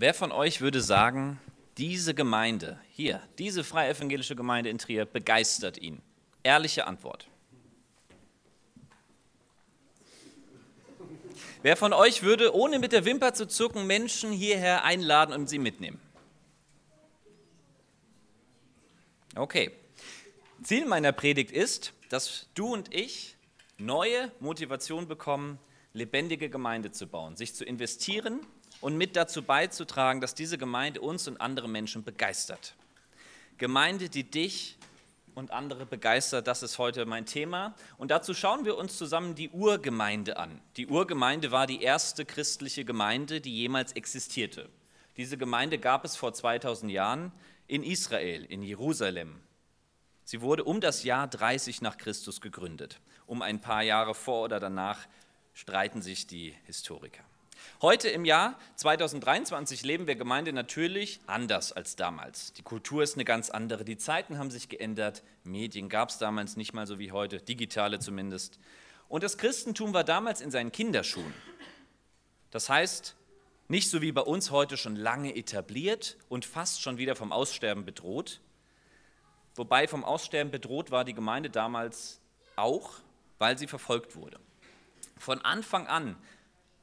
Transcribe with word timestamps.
Wer 0.00 0.14
von 0.14 0.32
euch 0.32 0.62
würde 0.62 0.80
sagen, 0.80 1.38
diese 1.76 2.14
Gemeinde 2.14 2.80
hier, 2.90 3.20
diese 3.36 3.62
freie 3.62 3.90
evangelische 3.90 4.34
Gemeinde 4.34 4.70
in 4.70 4.78
Trier 4.78 5.04
begeistert 5.04 5.76
ihn? 5.76 6.00
Ehrliche 6.42 6.86
Antwort. 6.86 7.28
Wer 11.60 11.76
von 11.76 11.92
euch 11.92 12.22
würde, 12.22 12.54
ohne 12.54 12.78
mit 12.78 12.92
der 12.92 13.04
Wimper 13.04 13.34
zu 13.34 13.46
zucken, 13.46 13.86
Menschen 13.86 14.32
hierher 14.32 14.84
einladen 14.84 15.34
und 15.34 15.50
sie 15.50 15.58
mitnehmen? 15.58 16.00
Okay. 19.36 19.70
Ziel 20.62 20.86
meiner 20.86 21.12
Predigt 21.12 21.52
ist, 21.52 21.92
dass 22.08 22.48
du 22.54 22.72
und 22.72 22.94
ich 22.94 23.36
neue 23.76 24.32
Motivation 24.40 25.06
bekommen, 25.08 25.58
lebendige 25.92 26.48
Gemeinde 26.48 26.90
zu 26.90 27.06
bauen, 27.06 27.36
sich 27.36 27.54
zu 27.54 27.66
investieren 27.66 28.40
und 28.80 28.96
mit 28.96 29.16
dazu 29.16 29.42
beizutragen, 29.42 30.20
dass 30.20 30.34
diese 30.34 30.58
Gemeinde 30.58 31.00
uns 31.00 31.28
und 31.28 31.40
andere 31.40 31.68
Menschen 31.68 32.04
begeistert. 32.04 32.74
Gemeinde, 33.58 34.08
die 34.08 34.24
dich 34.24 34.78
und 35.34 35.50
andere 35.50 35.86
begeistert, 35.86 36.46
das 36.46 36.62
ist 36.62 36.78
heute 36.78 37.06
mein 37.06 37.26
Thema. 37.26 37.74
Und 37.98 38.10
dazu 38.10 38.34
schauen 38.34 38.64
wir 38.64 38.76
uns 38.76 38.96
zusammen 38.96 39.34
die 39.34 39.50
Urgemeinde 39.50 40.38
an. 40.38 40.60
Die 40.76 40.86
Urgemeinde 40.86 41.50
war 41.50 41.66
die 41.66 41.82
erste 41.82 42.24
christliche 42.24 42.84
Gemeinde, 42.84 43.40
die 43.40 43.54
jemals 43.54 43.92
existierte. 43.92 44.68
Diese 45.16 45.36
Gemeinde 45.36 45.78
gab 45.78 46.04
es 46.04 46.16
vor 46.16 46.32
2000 46.32 46.90
Jahren 46.90 47.32
in 47.66 47.82
Israel, 47.82 48.44
in 48.44 48.62
Jerusalem. 48.62 49.40
Sie 50.24 50.40
wurde 50.40 50.64
um 50.64 50.80
das 50.80 51.04
Jahr 51.04 51.26
30 51.28 51.82
nach 51.82 51.98
Christus 51.98 52.40
gegründet. 52.40 53.00
Um 53.26 53.42
ein 53.42 53.60
paar 53.60 53.82
Jahre 53.82 54.14
vor 54.14 54.44
oder 54.44 54.60
danach 54.60 55.06
streiten 55.54 56.02
sich 56.02 56.26
die 56.26 56.54
Historiker. 56.64 57.24
Heute 57.82 58.08
im 58.08 58.24
Jahr 58.24 58.58
2023 58.76 59.82
leben 59.84 60.06
wir 60.06 60.14
Gemeinde 60.14 60.52
natürlich 60.52 61.20
anders 61.26 61.72
als 61.72 61.96
damals. 61.96 62.52
Die 62.52 62.62
Kultur 62.62 63.02
ist 63.02 63.14
eine 63.14 63.24
ganz 63.24 63.50
andere, 63.50 63.84
die 63.84 63.96
Zeiten 63.96 64.38
haben 64.38 64.50
sich 64.50 64.68
geändert, 64.68 65.22
Medien 65.44 65.88
gab 65.88 66.10
es 66.10 66.18
damals 66.18 66.56
nicht 66.56 66.74
mal 66.74 66.86
so 66.86 66.98
wie 66.98 67.12
heute, 67.12 67.40
digitale 67.40 67.98
zumindest. 67.98 68.58
Und 69.08 69.22
das 69.22 69.38
Christentum 69.38 69.94
war 69.94 70.04
damals 70.04 70.40
in 70.40 70.50
seinen 70.50 70.72
Kinderschuhen. 70.72 71.34
Das 72.50 72.68
heißt, 72.68 73.16
nicht 73.68 73.88
so 73.88 74.02
wie 74.02 74.12
bei 74.12 74.22
uns 74.22 74.50
heute 74.50 74.76
schon 74.76 74.96
lange 74.96 75.36
etabliert 75.36 76.16
und 76.28 76.44
fast 76.44 76.82
schon 76.82 76.98
wieder 76.98 77.14
vom 77.14 77.32
Aussterben 77.32 77.84
bedroht. 77.84 78.40
Wobei 79.54 79.86
vom 79.86 80.04
Aussterben 80.04 80.50
bedroht 80.50 80.90
war 80.90 81.04
die 81.04 81.14
Gemeinde 81.14 81.50
damals 81.50 82.20
auch, 82.56 82.94
weil 83.38 83.58
sie 83.58 83.66
verfolgt 83.66 84.16
wurde. 84.16 84.38
Von 85.18 85.40
Anfang 85.44 85.86
an 85.86 86.16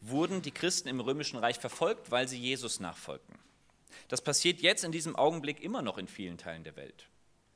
wurden 0.02 0.42
die 0.42 0.52
Christen 0.52 0.88
im 0.88 1.00
Römischen 1.00 1.38
Reich 1.38 1.58
verfolgt, 1.60 2.12
weil 2.12 2.28
sie 2.28 2.40
Jesus 2.40 2.80
nachfolgten. 2.80 3.38
Das 4.08 4.22
passiert 4.22 4.62
jetzt 4.62 4.84
in 4.84 4.92
diesem 4.92 5.16
Augenblick 5.16 5.62
immer 5.62 5.82
noch 5.82 5.98
in 5.98 6.08
vielen 6.08 6.38
Teilen 6.38 6.64
der 6.64 6.76
Welt. 6.76 7.08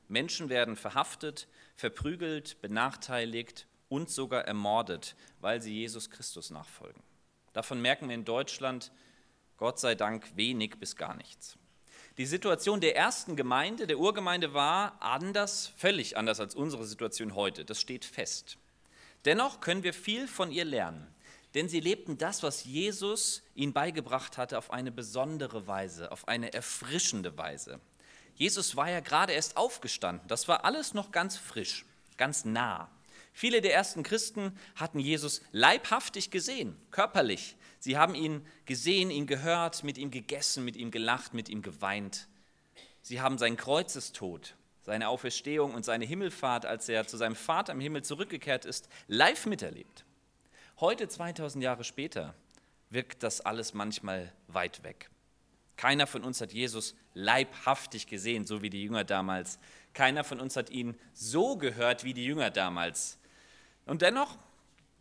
Menschen 0.08 0.48
werden 0.48 0.76
verhaftet, 0.76 1.48
verprügelt, 1.74 2.60
benachteiligt 2.60 3.66
und 3.88 4.10
sogar 4.10 4.44
ermordet, 4.46 5.14
weil 5.40 5.62
sie 5.62 5.72
Jesus 5.72 6.10
Christus 6.10 6.50
nachfolgen. 6.50 7.02
Davon 7.52 7.80
merken 7.80 8.08
wir 8.08 8.14
in 8.14 8.24
Deutschland 8.24 8.92
Gott 9.56 9.78
sei 9.78 9.94
Dank 9.94 10.36
wenig 10.36 10.78
bis 10.78 10.96
gar 10.96 11.14
nichts. 11.14 11.56
Die 12.18 12.26
Situation 12.26 12.80
der 12.80 12.96
ersten 12.96 13.36
Gemeinde, 13.36 13.86
der 13.86 13.98
Urgemeinde, 13.98 14.52
war 14.52 15.00
anders, 15.00 15.72
völlig 15.76 16.16
anders 16.16 16.40
als 16.40 16.54
unsere 16.54 16.84
Situation 16.84 17.34
heute. 17.34 17.64
Das 17.64 17.80
steht 17.80 18.04
fest. 18.04 18.58
Dennoch 19.24 19.60
können 19.60 19.82
wir 19.82 19.94
viel 19.94 20.28
von 20.28 20.50
ihr 20.50 20.64
lernen. 20.64 21.11
Denn 21.54 21.68
sie 21.68 21.80
lebten 21.80 22.16
das, 22.16 22.42
was 22.42 22.64
Jesus 22.64 23.42
ihnen 23.54 23.72
beigebracht 23.72 24.38
hatte, 24.38 24.56
auf 24.56 24.70
eine 24.70 24.90
besondere 24.90 25.66
Weise, 25.66 26.10
auf 26.10 26.26
eine 26.28 26.52
erfrischende 26.52 27.36
Weise. 27.36 27.80
Jesus 28.34 28.76
war 28.76 28.90
ja 28.90 29.00
gerade 29.00 29.32
erst 29.32 29.56
aufgestanden. 29.56 30.26
Das 30.28 30.48
war 30.48 30.64
alles 30.64 30.94
noch 30.94 31.10
ganz 31.10 31.36
frisch, 31.36 31.84
ganz 32.16 32.44
nah. 32.44 32.90
Viele 33.34 33.60
der 33.60 33.74
ersten 33.74 34.02
Christen 34.02 34.58
hatten 34.76 34.98
Jesus 34.98 35.42
leibhaftig 35.52 36.30
gesehen, 36.30 36.76
körperlich. 36.90 37.56
Sie 37.78 37.96
haben 37.96 38.14
ihn 38.14 38.46
gesehen, 38.64 39.10
ihn 39.10 39.26
gehört, 39.26 39.84
mit 39.84 39.98
ihm 39.98 40.10
gegessen, 40.10 40.64
mit 40.64 40.76
ihm 40.76 40.90
gelacht, 40.90 41.34
mit 41.34 41.48
ihm 41.48 41.62
geweint. 41.62 42.28
Sie 43.02 43.20
haben 43.20 43.38
seinen 43.38 43.56
Kreuzestod, 43.56 44.54
seine 44.82 45.08
Auferstehung 45.08 45.74
und 45.74 45.84
seine 45.84 46.04
Himmelfahrt, 46.04 46.66
als 46.66 46.88
er 46.88 47.06
zu 47.06 47.16
seinem 47.16 47.34
Vater 47.34 47.72
im 47.72 47.80
Himmel 47.80 48.02
zurückgekehrt 48.02 48.64
ist, 48.64 48.88
live 49.08 49.46
miterlebt. 49.46 50.04
Heute, 50.82 51.06
2000 51.06 51.62
Jahre 51.62 51.84
später, 51.84 52.34
wirkt 52.90 53.22
das 53.22 53.40
alles 53.40 53.72
manchmal 53.72 54.32
weit 54.48 54.82
weg. 54.82 55.10
Keiner 55.76 56.08
von 56.08 56.24
uns 56.24 56.40
hat 56.40 56.52
Jesus 56.52 56.96
leibhaftig 57.14 58.08
gesehen, 58.08 58.46
so 58.46 58.62
wie 58.62 58.68
die 58.68 58.82
Jünger 58.82 59.04
damals. 59.04 59.60
Keiner 59.94 60.24
von 60.24 60.40
uns 60.40 60.56
hat 60.56 60.70
ihn 60.70 60.98
so 61.12 61.56
gehört 61.56 62.02
wie 62.02 62.14
die 62.14 62.24
Jünger 62.24 62.50
damals. 62.50 63.20
Und 63.86 64.02
dennoch 64.02 64.36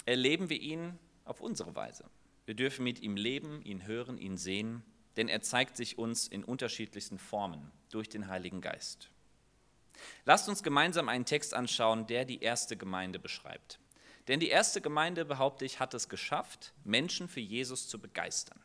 erleben 0.06 0.52
wir 0.52 0.62
ihn 0.62 1.00
auf 1.26 1.42
unsere 1.42 1.74
Weise. 1.74 2.06
Wir 2.46 2.54
dürfen 2.54 2.84
mit 2.84 3.02
ihm 3.02 3.16
leben, 3.16 3.64
ihn 3.64 3.88
hören, 3.88 4.20
ihn 4.20 4.38
sehen, 4.38 4.84
denn 5.18 5.30
er 5.30 5.42
zeigt 5.42 5.78
sich 5.78 5.98
uns 5.98 6.28
in 6.28 6.44
unterschiedlichsten 6.44 7.18
Formen 7.18 7.72
durch 7.90 8.08
den 8.08 8.28
Heiligen 8.28 8.62
Geist. 8.62 9.10
Lasst 10.26 10.48
uns 10.48 10.62
gemeinsam 10.62 11.10
einen 11.10 11.26
Text 11.26 11.56
anschauen, 11.56 12.06
der 12.06 12.26
die 12.26 12.44
erste 12.44 12.78
Gemeinde 12.78 13.18
beschreibt. 13.18 13.80
Denn 14.32 14.40
die 14.40 14.48
erste 14.48 14.80
Gemeinde, 14.80 15.26
behaupte 15.26 15.66
ich, 15.66 15.82
hat 15.82 15.94
es 15.94 16.08
geschafft, 16.08 16.72
Menschen 16.86 17.28
für 17.28 17.42
Jesus 17.42 17.90
zu 17.90 18.00
begeistern. 18.00 18.58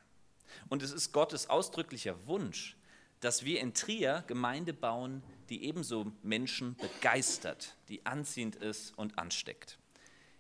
Und 0.69 0.81
es 0.81 0.93
ist 0.93 1.11
Gottes 1.11 1.51
ausdrücklicher 1.51 2.25
Wunsch, 2.29 2.77
dass 3.19 3.45
wir 3.45 3.59
in 3.59 3.75
Trier 3.75 4.23
Gemeinde 4.29 4.73
bauen, 4.73 5.25
die 5.49 5.65
ebenso 5.65 6.13
Menschen 6.23 6.77
begeistert, 6.77 7.75
die 7.89 8.07
anziehend 8.07 8.55
ist 8.55 8.97
und 8.97 9.19
ansteckt. 9.19 9.77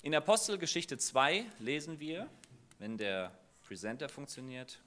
In 0.02 0.14
Apostelgeschichte 0.14 0.96
2 0.96 1.44
lesen 1.58 1.98
wir, 1.98 2.30
wenn 2.78 2.96
der 2.96 3.36
Presenter 3.64 4.08
funktioniert. 4.08 4.78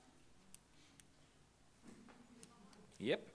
Yep. 3.01 3.28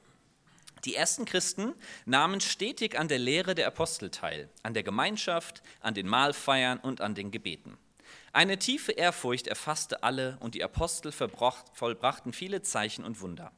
Die 0.84 0.94
ersten 0.94 1.24
Christen 1.24 1.74
nahmen 2.04 2.40
stetig 2.40 2.98
an 2.98 3.08
der 3.08 3.18
Lehre 3.18 3.54
der 3.54 3.66
Apostel 3.66 4.10
teil, 4.10 4.50
an 4.62 4.74
der 4.74 4.82
Gemeinschaft, 4.82 5.62
an 5.80 5.94
den 5.94 6.06
Mahlfeiern 6.06 6.78
und 6.78 7.00
an 7.00 7.14
den 7.14 7.30
Gebeten. 7.30 7.78
Eine 8.32 8.58
tiefe 8.58 8.92
Ehrfurcht 8.92 9.46
erfasste 9.46 10.02
alle 10.02 10.36
und 10.40 10.54
die 10.54 10.64
Apostel 10.64 11.12
vollbrachten 11.12 12.32
viele 12.32 12.62
Zeichen 12.62 13.04
und 13.04 13.20
Wunder. 13.20 13.52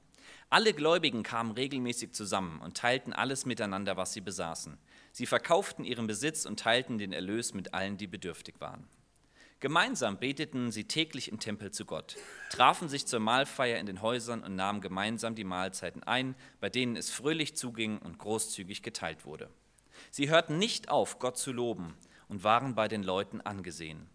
Alle 0.48 0.72
Gläubigen 0.72 1.25
kamen 1.25 1.50
regelmäßig 1.53 2.12
zusammen 2.12 2.60
und 2.60 2.76
teilten 2.76 3.12
alles 3.12 3.47
miteinander, 3.47 3.97
was 3.97 4.12
sie 4.12 4.20
besaßen. 4.20 4.78
Sie 5.10 5.26
verkauften 5.26 5.84
ihren 5.84 6.06
Besitz 6.06 6.47
und 6.47 6.60
teilten 6.60 6.98
den 6.98 7.12
Erlös 7.12 7.54
mit 7.54 7.75
allen, 7.75 7.97
die 7.97 8.06
bedürftig 8.06 8.54
waren. 8.60 8.86
Gemeinsam 9.59 10.19
beteten 10.19 10.71
sie 10.71 10.84
täglich 10.84 11.28
im 11.28 11.41
Tempel 11.41 11.71
zu 11.71 11.87
Gott, 11.87 12.17
trafen 12.50 12.91
sich 12.91 13.06
zur 13.06 13.21
Mahlfeier 13.21 13.78
in 13.78 13.87
den 13.87 14.03
Häusern 14.03 14.43
und 14.43 14.55
nahmen 14.55 14.83
gemeinsam 14.83 15.34
die 15.34 15.44
Mahlzeiten 15.44 16.03
ein, 16.03 16.34
bei 16.61 16.69
denen 16.69 16.94
es 16.94 17.11
fröhlich 17.11 17.56
zuging 17.56 17.99
und 17.99 18.19
großzügig 18.19 18.83
geteilt 18.83 19.25
wurde. 19.25 19.49
Sie 20.11 20.28
hörten 20.28 20.59
nicht 20.59 20.91
auf, 20.91 21.19
Gott 21.19 21.39
zu 21.39 21.53
loben 21.53 21.95
und 22.28 22.45
waren 22.45 22.75
bei 22.75 22.87
den 22.87 23.03
Leuten 23.03 23.41
angesehen. 23.41 24.06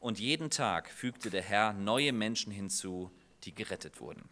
Und 0.00 0.18
jeden 0.18 0.50
Tag 0.50 0.90
fügte 0.90 1.30
der 1.30 1.42
Herr 1.42 1.72
neue 1.72 2.12
Menschen 2.12 2.52
hinzu, 2.52 3.12
die 3.44 3.54
gerettet 3.54 4.00
wurden. 4.00 4.28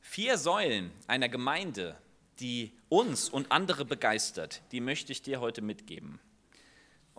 Vier 0.00 0.38
Säulen 0.38 0.90
einer 1.06 1.28
Gemeinde, 1.28 1.96
die 2.40 2.72
uns 2.88 3.28
und 3.28 3.52
andere 3.52 3.84
begeistert, 3.84 4.62
die 4.72 4.80
möchte 4.80 5.12
ich 5.12 5.22
dir 5.22 5.40
heute 5.40 5.62
mitgeben. 5.62 6.20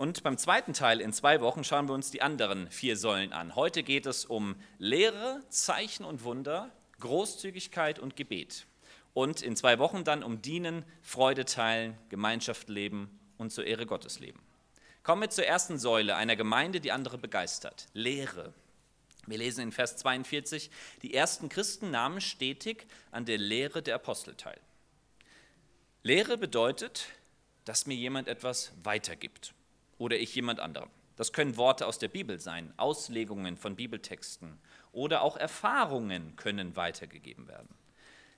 Und 0.04 0.22
beim 0.22 0.38
zweiten 0.38 0.74
Teil 0.74 1.00
in 1.00 1.14
zwei 1.14 1.40
Wochen 1.40 1.64
schauen 1.64 1.88
wir 1.88 1.94
uns 1.94 2.12
die 2.12 2.22
anderen 2.22 2.70
vier 2.70 2.98
Säulen 2.98 3.32
an. 3.32 3.56
Heute 3.56 3.84
geht 3.84 4.06
es 4.06 4.26
um 4.26 4.58
Lehre, 4.78 5.42
Zeichen 5.48 6.04
und 6.04 6.26
Wunder, 6.26 6.70
Großzügigkeit 7.00 8.00
und 8.00 8.18
Gebet. 8.18 8.66
Und 9.14 9.42
in 9.42 9.56
zwei 9.56 9.80
Wochen 9.80 10.04
dann 10.04 10.22
um 10.22 10.42
Dienen, 10.42 10.84
Freude 11.02 11.46
teilen, 11.46 11.98
Gemeinschaft 12.10 12.68
leben 12.68 13.18
und 13.38 13.54
zur 13.54 13.66
Ehre 13.66 13.86
Gottes 13.86 14.20
leben. 14.20 14.42
Kommen 15.04 15.22
wir 15.22 15.30
zur 15.30 15.46
ersten 15.46 15.80
Säule 15.80 16.18
einer 16.18 16.36
Gemeinde, 16.36 16.82
die 16.82 16.92
andere 16.92 17.18
begeistert. 17.18 17.88
Lehre. 17.94 18.54
Wir 19.26 19.38
lesen 19.38 19.62
in 19.62 19.72
Vers 19.72 19.96
42, 19.96 20.70
die 21.02 21.14
ersten 21.14 21.48
Christen 21.48 21.92
nahmen 21.92 22.20
stetig 22.20 22.88
an 23.12 23.24
der 23.24 23.38
Lehre 23.38 23.82
der 23.82 23.96
Apostel 23.96 24.36
teil. 24.36 24.60
Lehre 26.02 26.38
bedeutet, 26.38 27.06
dass 27.64 27.86
mir 27.86 27.96
jemand 27.96 28.28
etwas 28.28 28.74
weitergibt 28.84 29.54
oder 30.04 30.20
ich 30.20 30.36
jemand 30.36 30.60
anderem. 30.60 30.90
Das 31.16 31.32
können 31.32 31.56
Worte 31.56 31.88
aus 31.88 31.98
der 31.98 32.10
Bibel 32.10 32.42
sein, 32.42 32.74
Auslegungen 32.76 33.56
von 33.56 33.78
Bibeltexten 33.78 34.60
oder 34.92 35.22
auch 35.22 35.38
Erfahrungen 35.38 36.36
können 36.36 36.76
weitergegeben 36.76 37.48
werden. 37.48 37.70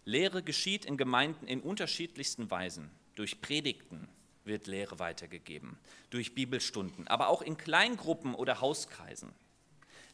Lehre 0.03 0.43
geschieht 0.43 0.85
in 0.85 0.95
Gemeinden 0.95 1.47
in 1.47 1.61
unterschiedlichsten 1.61 2.51
Weisen. 2.51 2.91
Durch 3.15 3.41
Predigten 3.41 4.07
wird 4.43 4.67
Lehre 4.67 4.99
weitergegeben, 4.99 5.79
durch 6.11 6.35
Bibelstunden, 6.35 7.07
aber 7.07 7.29
auch 7.29 7.41
in 7.41 7.57
Kleingruppen 7.57 8.35
oder 8.35 8.61
Hauskreisen. 8.61 9.33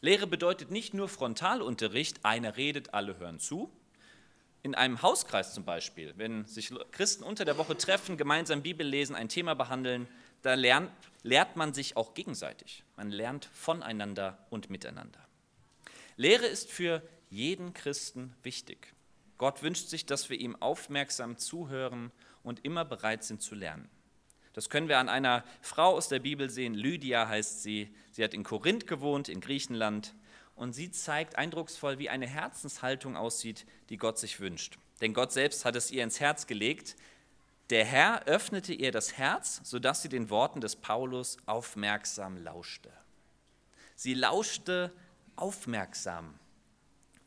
Lehre 0.00 0.26
bedeutet 0.26 0.70
nicht 0.70 0.94
nur 0.94 1.10
Frontalunterricht, 1.10 2.24
einer 2.24 2.56
redet, 2.56 2.94
alle 2.94 3.18
hören 3.18 3.40
zu. 3.40 3.70
In 4.62 4.74
einem 4.74 5.02
Hauskreis 5.02 5.52
zum 5.52 5.66
Beispiel, 5.66 6.14
wenn 6.16 6.46
sich 6.46 6.72
Christen 6.92 7.24
unter 7.24 7.44
der 7.44 7.58
Woche 7.58 7.76
treffen, 7.76 8.16
gemeinsam 8.16 8.62
Bibel 8.62 8.86
lesen, 8.86 9.14
ein 9.14 9.28
Thema 9.28 9.54
behandeln, 9.54 10.08
da 10.42 10.54
lernt, 10.54 10.90
lernt 11.22 11.56
man 11.56 11.72
sich 11.72 11.96
auch 11.96 12.14
gegenseitig. 12.14 12.84
Man 12.96 13.10
lernt 13.10 13.46
voneinander 13.46 14.38
und 14.50 14.70
miteinander. 14.70 15.20
Lehre 16.16 16.46
ist 16.46 16.70
für 16.70 17.02
jeden 17.30 17.72
Christen 17.72 18.34
wichtig. 18.42 18.92
Gott 19.38 19.62
wünscht 19.62 19.88
sich, 19.88 20.06
dass 20.06 20.30
wir 20.30 20.38
ihm 20.38 20.54
aufmerksam 20.60 21.38
zuhören 21.38 22.12
und 22.42 22.64
immer 22.64 22.84
bereit 22.84 23.24
sind 23.24 23.42
zu 23.42 23.54
lernen. 23.54 23.88
Das 24.52 24.68
können 24.68 24.88
wir 24.88 24.98
an 24.98 25.08
einer 25.08 25.44
Frau 25.62 25.96
aus 25.96 26.08
der 26.08 26.18
Bibel 26.18 26.50
sehen. 26.50 26.74
Lydia 26.74 27.26
heißt 27.26 27.62
sie. 27.62 27.94
Sie 28.10 28.22
hat 28.22 28.34
in 28.34 28.44
Korinth 28.44 28.86
gewohnt, 28.86 29.28
in 29.28 29.40
Griechenland. 29.40 30.14
Und 30.54 30.74
sie 30.74 30.90
zeigt 30.90 31.36
eindrucksvoll, 31.36 31.98
wie 31.98 32.10
eine 32.10 32.26
Herzenshaltung 32.26 33.16
aussieht, 33.16 33.64
die 33.88 33.96
Gott 33.96 34.18
sich 34.18 34.40
wünscht. 34.40 34.78
Denn 35.00 35.14
Gott 35.14 35.32
selbst 35.32 35.64
hat 35.64 35.74
es 35.74 35.90
ihr 35.90 36.04
ins 36.04 36.20
Herz 36.20 36.46
gelegt. 36.46 36.96
Der 37.72 37.86
Herr 37.86 38.26
öffnete 38.26 38.74
ihr 38.74 38.92
das 38.92 39.16
Herz, 39.16 39.62
sodass 39.64 40.02
sie 40.02 40.10
den 40.10 40.28
Worten 40.28 40.60
des 40.60 40.76
Paulus 40.76 41.38
aufmerksam 41.46 42.36
lauschte. 42.36 42.92
Sie 43.96 44.12
lauschte 44.12 44.92
aufmerksam. 45.36 46.38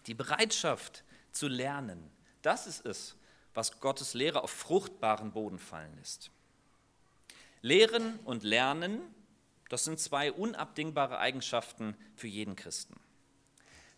Die 0.06 0.14
Bereitschaft 0.14 1.04
zu 1.32 1.48
lernen, 1.48 2.12
das 2.44 2.68
ist 2.68 2.86
es, 2.86 3.16
was 3.56 3.80
Gottes 3.80 4.14
Lehre 4.14 4.44
auf 4.44 4.52
fruchtbaren 4.52 5.32
Boden 5.32 5.58
fallen 5.58 5.96
lässt. 5.98 6.30
Lehren 7.64 8.20
und 8.20 8.44
Lernen, 8.44 9.02
das 9.70 9.84
sind 9.84 10.00
zwei 10.00 10.32
unabdingbare 10.32 11.18
Eigenschaften 11.18 11.98
für 12.16 12.28
jeden 12.28 12.56
Christen. 12.56 12.94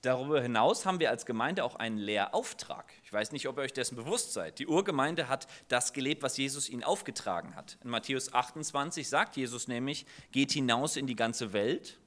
Darüber 0.02 0.42
hinaus 0.42 0.86
haben 0.86 1.00
wir 1.00 1.10
als 1.10 1.26
Gemeinde 1.26 1.64
auch 1.64 1.76
einen 1.76 1.98
Lehrauftrag. 1.98 2.94
Ich 3.04 3.12
weiß 3.12 3.32
nicht, 3.32 3.48
ob 3.48 3.58
ihr 3.58 3.64
euch 3.64 3.74
dessen 3.74 3.96
bewusst 3.96 4.32
seid. 4.32 4.60
Die 4.60 4.68
Urgemeinde 4.68 5.28
hat 5.28 5.48
das 5.70 5.92
gelebt, 5.92 6.22
was 6.22 6.38
Jesus 6.38 6.70
ihnen 6.70 6.84
aufgetragen 6.84 7.56
hat. 7.56 7.78
In 7.84 7.90
Matthäus 7.90 8.32
28 8.32 9.10
sagt 9.10 9.36
Jesus 9.38 9.68
nämlich, 9.68 10.06
geht 10.32 10.52
hinaus 10.52 10.98
in 10.98 11.08
die 11.08 11.16
ganze 11.16 11.52
Welt 11.52 12.00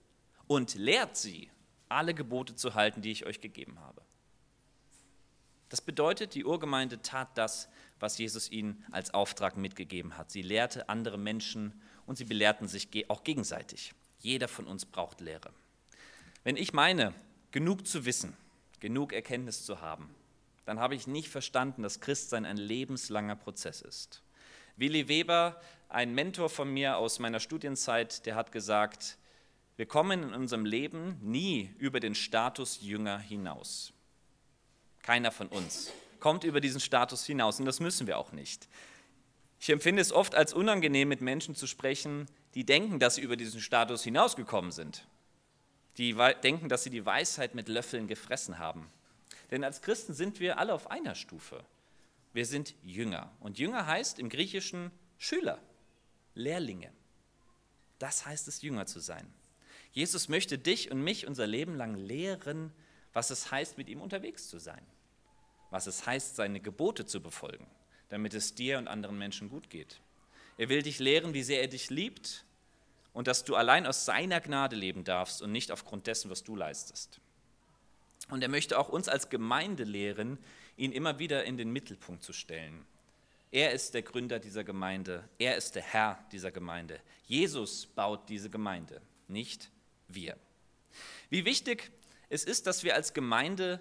und 0.47 0.77
lehrt 0.77 1.17
sie, 1.17 1.51
alle 1.89 2.15
Gebote 2.15 2.55
zu 2.55 2.75
halten, 2.75 3.03
die 3.03 3.11
ich 3.11 3.27
euch 3.27 3.41
gegeben 3.41 3.81
habe. 3.81 4.03
Das 5.69 5.81
bedeutet, 5.81 6.35
die 6.35 6.45
Urgemeinde 6.45 7.03
tat 7.03 7.37
das, 7.37 7.69
was 7.99 8.19
Jesus 8.19 8.51
ihnen 8.51 8.85
als 8.93 9.13
Auftrag 9.13 9.57
mitgegeben 9.57 10.17
hat. 10.17 10.31
Sie 10.31 10.43
lehrte 10.43 10.89
andere 10.89 11.19
Menschen 11.19 11.81
und 12.07 12.17
sie 12.17 12.25
belehrten 12.25 12.69
sich 12.69 12.89
auch 13.09 13.25
gegenseitig. 13.25 13.95
Jeder 14.21 14.49
von 14.49 14.67
uns 14.67 14.85
braucht 14.85 15.21
Lehre. 15.21 15.53
Wenn 16.43 16.57
ich 16.57 16.73
meine, 16.73 17.15
genug 17.51 17.87
zu 17.87 18.05
wissen, 18.05 18.37
genug 18.81 19.13
Erkenntnis 19.13 19.65
zu 19.65 19.81
haben, 19.81 20.15
dann 20.67 20.79
habe 20.79 20.95
ich 20.95 21.07
nicht 21.07 21.29
verstanden, 21.29 21.83
dass 21.83 22.01
Christsein 22.01 22.45
ein 22.45 22.57
lebenslanger 22.57 23.37
Prozess 23.37 23.81
ist. 23.81 24.23
Willi 24.77 25.09
Weber, 25.09 25.61
ein 25.89 26.15
Mentor 26.15 26.49
von 26.49 26.73
mir 26.73 26.97
aus 26.97 27.19
meiner 27.19 27.41
Studienzeit, 27.41 28.25
der 28.27 28.35
hat 28.37 28.53
gesagt, 28.53 29.19
wir 29.77 29.87
kommen 29.87 30.23
in 30.23 30.35
unserem 30.35 30.65
Leben 30.65 31.19
nie 31.23 31.75
über 31.79 32.01
den 32.01 32.15
Status 32.15 32.81
Jünger 32.83 33.19
hinaus. 33.19 33.93
Keiner 35.03 35.33
von 35.33 35.49
uns 35.49 35.93
kommt 36.21 36.45
über 36.45 36.61
diesen 36.61 36.81
Status 36.81 37.25
hinaus 37.25 37.59
und 37.59 37.67
das 37.67 37.81
müssen 37.81 38.07
wir 38.07 38.19
auch 38.19 38.33
nicht. 38.33 38.69
Ich 39.59 39.71
empfinde 39.71 40.01
es 40.01 40.13
oft 40.13 40.35
als 40.35 40.53
unangenehm, 40.53 41.09
mit 41.09 41.21
Menschen 41.21 41.55
zu 41.55 41.67
sprechen, 41.67 42.27
die 42.55 42.65
denken, 42.65 42.99
dass 42.99 43.17
sie 43.17 43.23
über 43.23 43.37
diesen 43.37 43.61
Status 43.61 44.05
hinausgekommen 44.05 44.71
sind. 44.71 45.07
Die 46.01 46.17
denken, 46.43 46.69
dass 46.69 46.83
sie 46.83 46.91
die 46.91 47.07
Weisheit 47.07 47.55
mit 47.55 47.69
Löffeln 47.69 48.09
gefressen 48.09 48.59
haben. 48.59 48.91
Denn 49.53 49.63
als 49.63 49.83
Christen 49.83 50.15
sind 50.15 50.41
wir 50.41 50.59
alle 50.59 50.75
auf 50.75 50.91
einer 50.91 51.15
Stufe. 51.15 51.63
Wir 52.33 52.47
sind 52.47 52.75
Jünger. 52.83 53.31
Und 53.39 53.59
Jünger 53.59 53.87
heißt 53.87 54.19
im 54.19 54.29
Griechischen 54.29 54.91
Schüler, 55.19 55.61
Lehrlinge. 56.35 56.91
Das 58.01 58.27
heißt 58.27 58.49
es, 58.49 58.63
Jünger 58.63 58.87
zu 58.87 58.99
sein. 58.99 59.33
Jesus 59.93 60.29
möchte 60.29 60.59
dich 60.59 60.91
und 60.91 61.03
mich 61.03 61.29
unser 61.29 61.47
Leben 61.47 61.77
lang 61.77 61.95
lehren, 61.95 62.73
was 63.13 63.31
es 63.31 63.53
heißt, 63.53 63.79
mit 63.79 63.89
ihm 63.89 64.01
unterwegs 64.01 64.49
zu 64.49 64.59
sein 64.59 64.85
was 65.71 65.87
es 65.87 66.05
heißt, 66.05 66.37
seine 66.37 66.61
Gebote 66.61 67.07
zu 67.07 67.23
befolgen, 67.23 67.67
damit 68.09 68.35
es 68.35 68.55
dir 68.55 68.79
und 68.79 68.89
anderen 68.89 69.17
Menschen 69.17 69.49
gut 69.49 69.71
geht. 69.71 70.01
Er 70.59 70.69
will 70.69 70.83
dich 70.83 70.99
lehren, 70.99 71.33
wie 71.33 71.43
sehr 71.43 71.63
er 71.63 71.69
dich 71.69 71.91
liebt 71.91 72.45
und 73.13 73.27
dass 73.27 73.45
du 73.45 73.57
allein 73.57 73.87
aus 73.87 74.05
seiner 74.05 74.41
Gnade 74.41 74.77
leben 74.77 75.05
darfst 75.05 75.43
und 75.43 75.53
nicht 75.53 75.73
aufgrund 75.73 76.07
dessen, 76.07 76.31
was 76.31 76.43
du 76.43 76.57
leistest. 76.57 77.21
Und 78.29 78.43
er 78.43 78.49
möchte 78.49 78.79
auch 78.79 78.89
uns 78.89 79.09
als 79.09 79.29
Gemeinde 79.29 79.85
lehren, 79.85 80.39
ihn 80.77 80.93
immer 80.93 81.19
wieder 81.19 81.45
in 81.45 81.57
den 81.57 81.71
Mittelpunkt 81.73 82.23
zu 82.23 82.33
stellen. 82.33 82.85
Er 83.51 83.73
ist 83.73 83.95
der 83.95 84.03
Gründer 84.03 84.39
dieser 84.39 84.63
Gemeinde, 84.63 85.29
er 85.39 85.57
ist 85.57 85.75
der 85.75 85.83
Herr 85.83 86.25
dieser 86.31 86.53
Gemeinde. 86.53 87.01
Jesus 87.25 87.87
baut 87.87 88.29
diese 88.29 88.49
Gemeinde, 88.49 89.03
nicht 89.27 89.71
wir. 90.07 90.37
Wie 91.31 91.45
wichtig 91.45 91.91
es 92.29 92.45
ist, 92.45 92.69
dass 92.69 92.85
wir 92.85 92.95
als 92.95 93.13
Gemeinde 93.13 93.81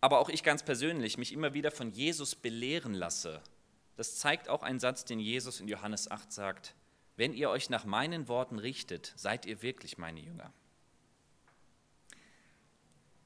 aber 0.00 0.20
auch 0.20 0.28
ich 0.28 0.42
ganz 0.42 0.62
persönlich 0.62 1.18
mich 1.18 1.32
immer 1.32 1.54
wieder 1.54 1.70
von 1.70 1.90
Jesus 1.90 2.34
belehren 2.34 2.94
lasse. 2.94 3.42
Das 3.96 4.16
zeigt 4.16 4.48
auch 4.48 4.62
ein 4.62 4.78
Satz, 4.78 5.04
den 5.04 5.18
Jesus 5.18 5.60
in 5.60 5.68
Johannes 5.68 6.10
8 6.10 6.32
sagt, 6.32 6.74
wenn 7.18 7.34
ihr 7.34 7.50
euch 7.50 7.68
nach 7.68 7.84
meinen 7.84 8.28
Worten 8.28 8.58
richtet, 8.58 9.12
seid 9.16 9.44
ihr 9.44 9.60
wirklich 9.60 9.98
meine 9.98 10.20
Jünger. 10.20 10.50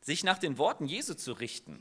Sich 0.01 0.25
nach 0.25 0.39
den 0.39 0.59
Worten 0.59 0.87
Jesu 0.87 1.15
zu 1.15 1.33
richten, 1.33 1.81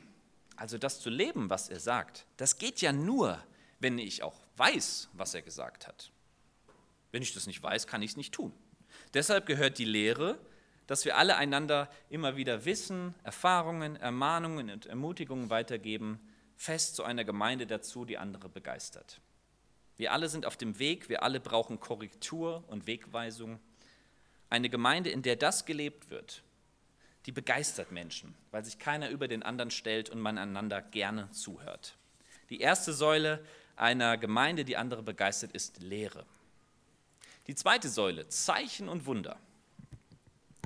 also 0.54 0.78
das 0.78 1.00
zu 1.00 1.10
leben, 1.10 1.50
was 1.50 1.68
er 1.68 1.80
sagt, 1.80 2.26
das 2.36 2.58
geht 2.58 2.80
ja 2.80 2.92
nur, 2.92 3.42
wenn 3.80 3.98
ich 3.98 4.22
auch 4.22 4.40
weiß, 4.56 5.08
was 5.14 5.34
er 5.34 5.42
gesagt 5.42 5.88
hat. 5.88 6.12
Wenn 7.10 7.22
ich 7.22 7.34
das 7.34 7.48
nicht 7.48 7.60
weiß, 7.60 7.88
kann 7.88 8.02
ich 8.02 8.12
es 8.12 8.16
nicht 8.16 8.32
tun. 8.32 8.52
Deshalb 9.12 9.46
gehört 9.46 9.78
die 9.78 9.84
Lehre 9.84 10.38
dass 10.86 11.04
wir 11.04 11.16
alle 11.16 11.36
einander 11.36 11.88
immer 12.10 12.36
wieder 12.36 12.64
Wissen, 12.64 13.14
Erfahrungen, 13.22 13.96
Ermahnungen 13.96 14.70
und 14.70 14.86
Ermutigungen 14.86 15.50
weitergeben, 15.50 16.20
fest 16.54 16.96
zu 16.96 17.04
einer 17.04 17.24
Gemeinde 17.24 17.66
dazu, 17.66 18.04
die 18.04 18.18
andere 18.18 18.48
begeistert. 18.48 19.20
Wir 19.96 20.12
alle 20.12 20.28
sind 20.28 20.46
auf 20.46 20.56
dem 20.56 20.78
Weg, 20.78 21.08
wir 21.08 21.22
alle 21.22 21.40
brauchen 21.40 21.80
Korrektur 21.80 22.64
und 22.68 22.86
Wegweisung. 22.86 23.60
Eine 24.50 24.68
Gemeinde, 24.68 25.10
in 25.10 25.22
der 25.22 25.36
das 25.36 25.64
gelebt 25.64 26.10
wird, 26.10 26.42
die 27.26 27.32
begeistert 27.32 27.92
Menschen, 27.92 28.34
weil 28.50 28.64
sich 28.64 28.78
keiner 28.78 29.10
über 29.10 29.28
den 29.28 29.42
anderen 29.42 29.70
stellt 29.70 30.10
und 30.10 30.20
man 30.20 30.38
einander 30.38 30.82
gerne 30.82 31.30
zuhört. 31.30 31.96
Die 32.50 32.60
erste 32.60 32.92
Säule 32.92 33.44
einer 33.76 34.18
Gemeinde, 34.18 34.64
die 34.64 34.76
andere 34.76 35.02
begeistert, 35.02 35.52
ist 35.52 35.80
Lehre. 35.80 36.26
Die 37.46 37.54
zweite 37.54 37.88
Säule, 37.88 38.28
Zeichen 38.28 38.88
und 38.88 39.06
Wunder. 39.06 39.38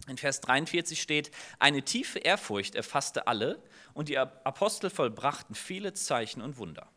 In 0.09 0.19
Vers 0.19 0.41
43 0.41 1.01
steht, 1.01 1.31
eine 1.59 1.83
tiefe 1.83 2.19
Ehrfurcht 2.19 2.75
erfasste 2.75 3.27
alle 3.27 3.63
und 3.95 4.09
die 4.09 4.19
Apostel 4.19 4.91
vollbrachten 4.91 5.55
viele 5.55 5.95
Zeichen 5.95 6.43
und 6.43 6.59
Wunder. 6.59 6.89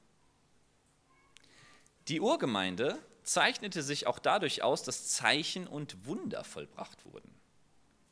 Die 2.09 2.21
Urgemeinde 2.21 2.99
zeichnete 3.23 3.83
sich 3.83 4.07
auch 4.07 4.19
dadurch 4.19 4.63
aus, 4.63 4.83
dass 4.83 5.07
Zeichen 5.07 5.67
und 5.67 6.05
Wunder 6.05 6.43
vollbracht 6.43 7.05
wurden. 7.05 7.31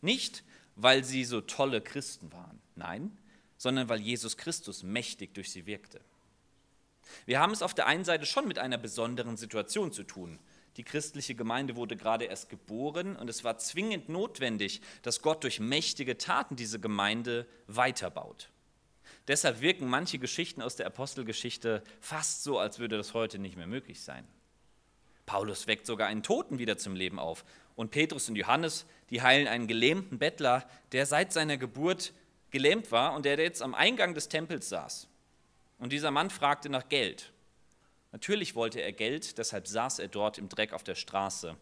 Nicht, 0.01 0.43
weil 0.75 1.03
sie 1.03 1.25
so 1.25 1.41
tolle 1.41 1.81
Christen 1.81 2.31
waren, 2.31 2.61
nein, 2.75 3.17
sondern 3.57 3.89
weil 3.89 3.99
Jesus 3.99 4.37
Christus 4.37 4.83
mächtig 4.83 5.33
durch 5.33 5.51
sie 5.51 5.65
wirkte. 5.65 5.99
Wir 7.25 7.39
haben 7.39 7.53
es 7.53 7.63
auf 7.63 7.73
der 7.73 7.87
einen 7.87 8.05
Seite 8.05 8.27
schon 8.27 8.47
mit 8.47 8.59
einer 8.59 8.77
besonderen 8.77 9.37
Situation 9.37 9.91
zu 9.91 10.03
tun, 10.03 10.39
die 10.77 10.83
christliche 10.83 11.33
Gemeinde 11.33 11.75
wurde 11.75 11.97
gerade 11.97 12.25
erst 12.25 12.49
geboren 12.49 13.15
und 13.15 13.31
es 13.31 13.43
war 13.43 13.57
zwingend 13.57 14.09
notwendig, 14.09 14.81
dass 15.01 15.23
Gott 15.23 15.43
durch 15.43 15.59
mächtige 15.59 16.19
Taten 16.19 16.55
diese 16.55 16.79
Gemeinde 16.79 17.47
weiterbaut. 17.65 18.51
Deshalb 19.27 19.61
wirken 19.61 19.87
manche 19.87 20.19
Geschichten 20.19 20.61
aus 20.61 20.75
der 20.75 20.87
Apostelgeschichte 20.87 21.83
fast 21.99 22.43
so, 22.43 22.59
als 22.59 22.79
würde 22.79 22.97
das 22.97 23.13
heute 23.13 23.39
nicht 23.39 23.57
mehr 23.57 23.67
möglich 23.67 24.01
sein. 24.01 24.25
Paulus 25.25 25.67
weckt 25.67 25.85
sogar 25.85 26.07
einen 26.07 26.23
Toten 26.23 26.57
wieder 26.57 26.77
zum 26.77 26.95
Leben 26.95 27.19
auf. 27.19 27.43
Und 27.75 27.91
Petrus 27.91 28.29
und 28.29 28.37
Johannes, 28.37 28.85
die 29.09 29.21
heilen 29.21 29.47
einen 29.47 29.67
gelähmten 29.67 30.17
Bettler, 30.17 30.67
der 30.93 31.05
seit 31.05 31.33
seiner 31.33 31.57
Geburt 31.57 32.13
gelähmt 32.49 32.91
war 32.91 33.13
und 33.13 33.25
der 33.25 33.37
jetzt 33.37 33.61
am 33.61 33.75
Eingang 33.75 34.13
des 34.13 34.29
Tempels 34.29 34.69
saß. 34.69 35.07
Und 35.79 35.91
dieser 35.91 36.11
Mann 36.11 36.29
fragte 36.29 36.69
nach 36.69 36.87
Geld. 36.87 37.33
Natürlich 38.13 38.55
wollte 38.55 38.81
er 38.81 38.93
Geld, 38.93 39.37
deshalb 39.37 39.67
saß 39.67 39.99
er 39.99 40.07
dort 40.07 40.37
im 40.37 40.47
Dreck 40.47 40.71
auf 40.71 40.83
der 40.83 40.95
Straße. 40.95 41.55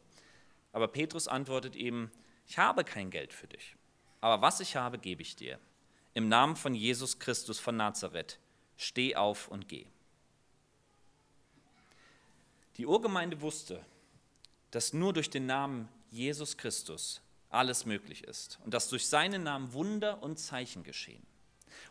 Aber 0.72 0.88
Petrus 0.88 1.28
antwortet 1.28 1.76
ihm, 1.76 2.12
ich 2.48 2.60
habe 2.60 2.84
kein 2.84 3.10
Geld 3.10 3.34
für 3.34 3.48
dich, 3.48 3.76
aber 4.22 4.42
was 4.42 4.60
ich 4.60 4.76
habe, 4.76 5.00
gebe 5.00 5.24
ich 5.24 5.36
dir. 5.36 5.60
Im 6.16 6.30
Namen 6.30 6.56
von 6.56 6.74
Jesus 6.74 7.20
Christus 7.20 7.60
von 7.60 7.76
Nazareth, 7.76 8.40
steh 8.78 9.18
auf 9.18 9.50
und 9.50 9.68
geh. 9.68 9.86
Die 12.78 12.86
Urgemeinde 12.86 13.42
wusste, 13.42 13.86
dass 14.72 14.94
nur 14.94 15.12
durch 15.12 15.30
den 15.30 15.46
Namen 15.46 15.90
Jesus 16.10 16.56
Christus 16.56 17.22
alles 17.50 17.86
möglich 17.86 18.24
ist 18.24 18.60
und 18.64 18.74
dass 18.74 18.88
durch 18.88 19.08
seinen 19.08 19.44
Namen 19.44 19.74
Wunder 19.74 20.24
und 20.24 20.38
Zeichen 20.38 20.84
geschehen. 20.84 21.28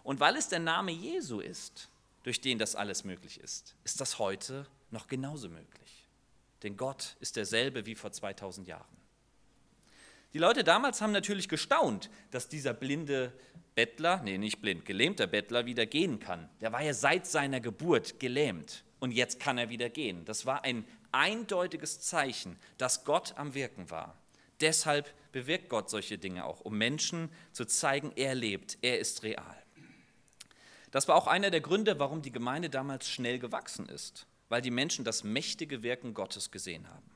Und 0.03 0.21
weil 0.21 0.37
es 0.37 0.49
der 0.49 0.59
Name 0.59 0.91
Jesu 0.91 1.41
ist, 1.41 1.91
durch 2.23 2.41
den 2.41 2.59
das 2.59 2.75
alles 2.75 3.05
möglich 3.05 3.39
ist, 3.41 3.77
ist 3.85 4.01
das 4.01 4.19
heute 4.19 4.67
noch 4.91 5.07
genauso 5.07 5.51
möglich. 5.51 6.09
Denn 6.63 6.79
Gott 6.79 7.17
ist 7.21 7.37
derselbe 7.37 7.85
wie 7.85 7.95
vor 7.95 8.11
2000 8.11 8.69
Jahren. 8.69 9.04
Die 10.35 10.41
Leute 10.41 10.65
damals 10.65 11.01
haben 11.01 11.13
natürlich 11.13 11.49
gestaunt, 11.49 12.11
dass 12.33 12.49
dieser 12.49 12.75
blinde 12.75 13.33
Bettler, 13.77 14.21
nee, 14.25 14.37
nicht 14.37 14.61
blind, 14.61 14.85
gelähmter 14.85 15.29
Bettler 15.29 15.65
wieder 15.65 15.87
gehen 15.87 16.19
kann. 16.19 16.51
Der 16.61 16.73
war 16.73 16.83
ja 16.83 16.93
seit 16.93 17.25
seiner 17.25 17.61
Geburt 17.61 18.19
gelähmt 18.19 18.83
und 18.99 19.13
jetzt 19.13 19.39
kann 19.39 19.59
er 19.59 19.71
wieder 19.71 19.89
gehen. 19.89 20.25
Das 20.25 20.45
war 20.45 20.65
ein 20.65 20.85
eindeutiges 21.13 22.01
Zeichen, 22.01 22.57
dass 22.79 23.05
Gott 23.05 23.35
am 23.37 23.55
Wirken 23.55 23.91
war. 23.91 24.19
Deshalb 24.61 25.15
bewirkt 25.31 25.69
Gott 25.69 25.89
solche 25.89 26.19
Dinge 26.19 26.45
auch, 26.45 26.61
um 26.63 26.77
Menschen 26.77 27.31
zu 27.53 27.65
zeigen, 27.65 28.11
er 28.17 28.35
lebt, 28.35 28.79
er 28.83 28.99
ist 28.99 29.23
real. 29.23 29.63
Das 30.91 31.07
war 31.07 31.15
auch 31.15 31.29
einer 31.29 31.51
der 31.51 31.61
Gründe, 31.61 32.01
warum 32.01 32.23
die 32.23 32.33
Gemeinde 32.33 32.71
damals 32.71 33.09
schnell 33.09 33.39
gewachsen 33.39 33.89
ist, 33.89 34.27
weil 34.49 34.63
die 34.63 34.73
Menschen 34.73 35.05
das 35.05 35.23
mächtige 35.23 35.85
Wirken 35.85 36.13
Gottes 36.13 36.51
gesehen 36.51 36.89
haben. 36.89 37.14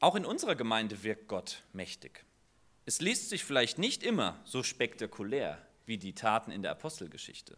Auch 0.00 0.14
in 0.14 0.24
unserer 0.24 0.54
Gemeinde 0.54 1.02
wirkt 1.02 1.26
Gott 1.26 1.64
mächtig. 1.72 2.24
Es 2.86 3.00
liest 3.00 3.30
sich 3.30 3.44
vielleicht 3.44 3.78
nicht 3.78 4.04
immer 4.04 4.40
so 4.44 4.62
spektakulär 4.62 5.60
wie 5.86 5.98
die 5.98 6.14
Taten 6.14 6.52
in 6.52 6.62
der 6.62 6.70
Apostelgeschichte. 6.70 7.56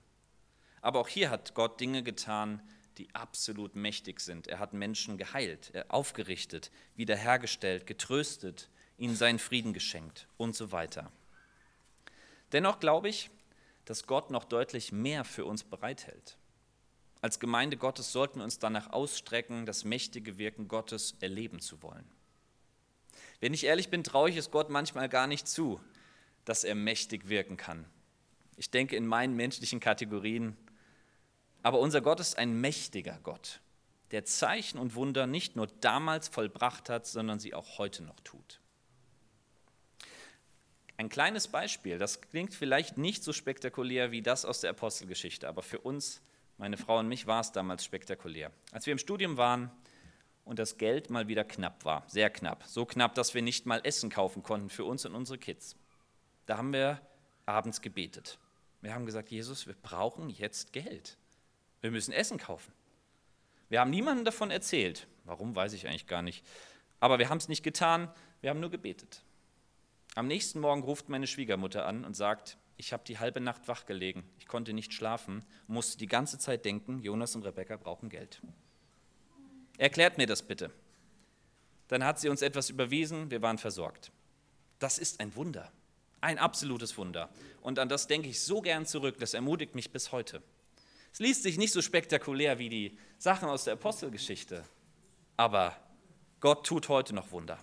Aber 0.80 1.00
auch 1.00 1.09
hier 1.09 1.28
hat 1.28 1.54
Gott 1.54 1.80
Dinge 1.80 2.02
getan, 2.02 2.62
die 2.97 3.14
absolut 3.14 3.76
mächtig 3.76 4.20
sind. 4.20 4.49
Er 4.49 4.59
hat 4.59 4.73
Menschen 4.73 5.18
geheilt, 5.18 5.73
aufgerichtet, 5.88 6.70
wiederhergestellt, 6.97 7.87
getröstet, 7.87 8.70
ihnen 8.97 9.16
seinen 9.16 9.38
Frieden 9.38 9.75
geschenkt 9.75 10.26
und 10.38 10.56
so 10.56 10.73
weiter. 10.73 11.12
Dennoch 12.52 12.80
glaube 12.80 13.11
ich, 13.11 13.30
dass 13.85 14.06
Gott 14.06 14.30
noch 14.30 14.44
deutlich 14.44 14.92
mehr 14.92 15.25
für 15.25 15.44
uns 15.44 15.62
bereithält. 15.62 16.38
Als 17.20 17.38
Gemeinde 17.38 17.76
Gottes 17.76 18.12
sollten 18.12 18.38
wir 18.38 18.44
uns 18.44 18.59
danach 18.59 18.92
ausstrecken, 18.92 19.66
das 19.66 19.85
mächtige 19.85 20.38
Wirken 20.38 20.68
Gottes 20.68 21.16
erleben 21.20 21.61
zu 21.61 21.82
wollen. 21.82 22.11
Wenn 23.40 23.54
ich 23.54 23.64
ehrlich 23.64 23.88
bin, 23.88 24.04
traue 24.04 24.30
ich 24.30 24.37
es 24.37 24.50
Gott 24.50 24.68
manchmal 24.68 25.09
gar 25.09 25.26
nicht 25.26 25.49
zu, 25.49 25.80
dass 26.44 26.62
er 26.62 26.75
mächtig 26.75 27.28
wirken 27.28 27.56
kann. 27.56 27.87
Ich 28.56 28.70
denke 28.70 28.97
in 28.97 29.06
meinen 29.06 29.35
menschlichen 29.35 29.80
Kategorien, 29.80 30.56
aber 31.62 31.78
unser 31.80 32.02
Gott 32.02 32.20
ist 32.20 32.37
ein 32.37 32.61
mächtiger 32.61 33.18
Gott, 33.23 33.61
der 34.11 34.25
Zeichen 34.25 34.78
und 34.78 34.94
Wunder 34.94 35.26
nicht 35.26 35.56
nur 35.56 35.66
damals 35.66 36.28
vollbracht 36.28 36.88
hat, 36.90 37.06
sondern 37.06 37.38
sie 37.38 37.54
auch 37.54 37.78
heute 37.78 38.02
noch 38.02 38.20
tut. 38.20 38.61
Ein 40.99 41.09
kleines 41.09 41.49
Beispiel, 41.49 41.97
das 41.97 42.20
klingt 42.20 42.52
vielleicht 42.52 42.99
nicht 42.99 43.25
so 43.25 43.32
spektakulär 43.32 44.11
wie 44.11 44.20
das 44.20 44.44
aus 44.44 44.61
der 44.61 44.70
Apostelgeschichte, 44.70 45.49
aber 45.49 45.62
für 45.62 45.78
uns, 45.78 46.20
meine 46.59 46.76
Frau 46.76 46.99
und 46.99 47.09
mich, 47.09 47.26
war 47.26 47.40
es 47.40 47.52
damals 47.52 47.87
spektakulär. 47.87 48.52
Als 48.70 48.85
wir 48.85 48.92
im 48.92 48.99
Studium 48.99 49.38
waren 49.38 49.70
und 50.44 50.59
das 50.59 50.78
Geld 50.78 51.11
mal 51.11 51.28
wieder 51.28 51.44
knapp 51.44 51.85
war, 51.85 52.04
sehr 52.06 52.30
knapp, 52.30 52.64
so 52.66 52.85
knapp, 52.85 53.14
dass 53.14 53.35
wir 53.35 53.42
nicht 53.42 53.66
mal 53.66 53.80
Essen 53.85 54.11
kaufen 54.11 54.42
konnten 54.42 54.70
für 54.70 54.85
uns 54.85 55.04
und 55.04 55.14
unsere 55.14 55.38
Kids, 55.38 55.76
da 56.47 56.56
haben 56.56 56.73
wir 56.73 57.00
abends 57.47 57.80
gebetet. 57.80 58.38
Wir 58.80 58.94
haben 58.94 59.06
gesagt, 59.06 59.30
Jesus, 59.30 59.66
wir 59.66 59.75
brauchen 59.75 60.30
jetzt 60.30 60.73
Geld. 60.73 61.18
Wir 61.80 61.90
müssen 61.90 62.12
Essen 62.12 62.38
kaufen. 62.38 62.73
Wir 63.68 63.80
haben 63.80 63.90
niemandem 63.90 64.25
davon 64.25 64.50
erzählt. 64.50 65.06
Warum, 65.25 65.54
weiß 65.54 65.75
ich 65.75 65.87
eigentlich 65.87 66.06
gar 66.06 66.23
nicht. 66.23 66.44
Aber 66.99 67.18
wir 67.18 67.28
haben 67.28 67.38
es 67.38 67.49
nicht 67.49 67.62
getan, 67.62 68.12
wir 68.40 68.50
haben 68.50 68.61
nur 68.61 68.70
gebetet. 68.70 69.23
Am 70.14 70.26
nächsten 70.26 70.61
Morgen 70.61 70.82
ruft 70.82 71.09
meine 71.09 71.26
Schwiegermutter 71.26 71.87
an 71.87 72.04
und 72.04 72.14
sagt, 72.14 72.59
ich 72.76 72.92
habe 72.92 73.04
die 73.06 73.18
halbe 73.18 73.40
Nacht 73.40 73.68
wach 73.68 73.87
gelegen, 73.87 74.25
ich 74.38 74.47
konnte 74.47 74.73
nicht 74.73 74.92
schlafen, 74.92 75.44
musste 75.66 75.99
die 75.99 76.06
ganze 76.06 76.38
Zeit 76.38 76.64
denken, 76.64 77.00
Jonas 77.00 77.37
und 77.37 77.44
Rebecca 77.44 77.76
brauchen 77.76 78.09
Geld. 78.09 78.42
Erklärt 79.80 80.18
mir 80.18 80.26
das 80.26 80.42
bitte. 80.42 80.70
Dann 81.88 82.04
hat 82.04 82.20
sie 82.20 82.28
uns 82.28 82.42
etwas 82.42 82.68
überwiesen, 82.68 83.30
wir 83.30 83.40
waren 83.40 83.56
versorgt. 83.56 84.12
Das 84.78 84.99
ist 84.99 85.20
ein 85.20 85.34
Wunder, 85.37 85.72
ein 86.20 86.37
absolutes 86.37 86.99
Wunder. 86.99 87.30
Und 87.62 87.78
an 87.78 87.88
das 87.88 88.06
denke 88.06 88.28
ich 88.28 88.42
so 88.42 88.60
gern 88.60 88.84
zurück, 88.84 89.16
das 89.20 89.32
ermutigt 89.32 89.75
mich 89.75 89.90
bis 89.90 90.12
heute. 90.12 90.42
Es 91.14 91.18
liest 91.18 91.44
sich 91.44 91.56
nicht 91.56 91.72
so 91.72 91.80
spektakulär 91.80 92.58
wie 92.58 92.68
die 92.68 92.99
Sachen 93.16 93.49
aus 93.49 93.64
der 93.64 93.72
Apostelgeschichte, 93.72 94.64
aber 95.38 95.75
Gott 96.40 96.66
tut 96.66 96.90
heute 96.90 97.14
noch 97.14 97.30
Wunder. 97.30 97.58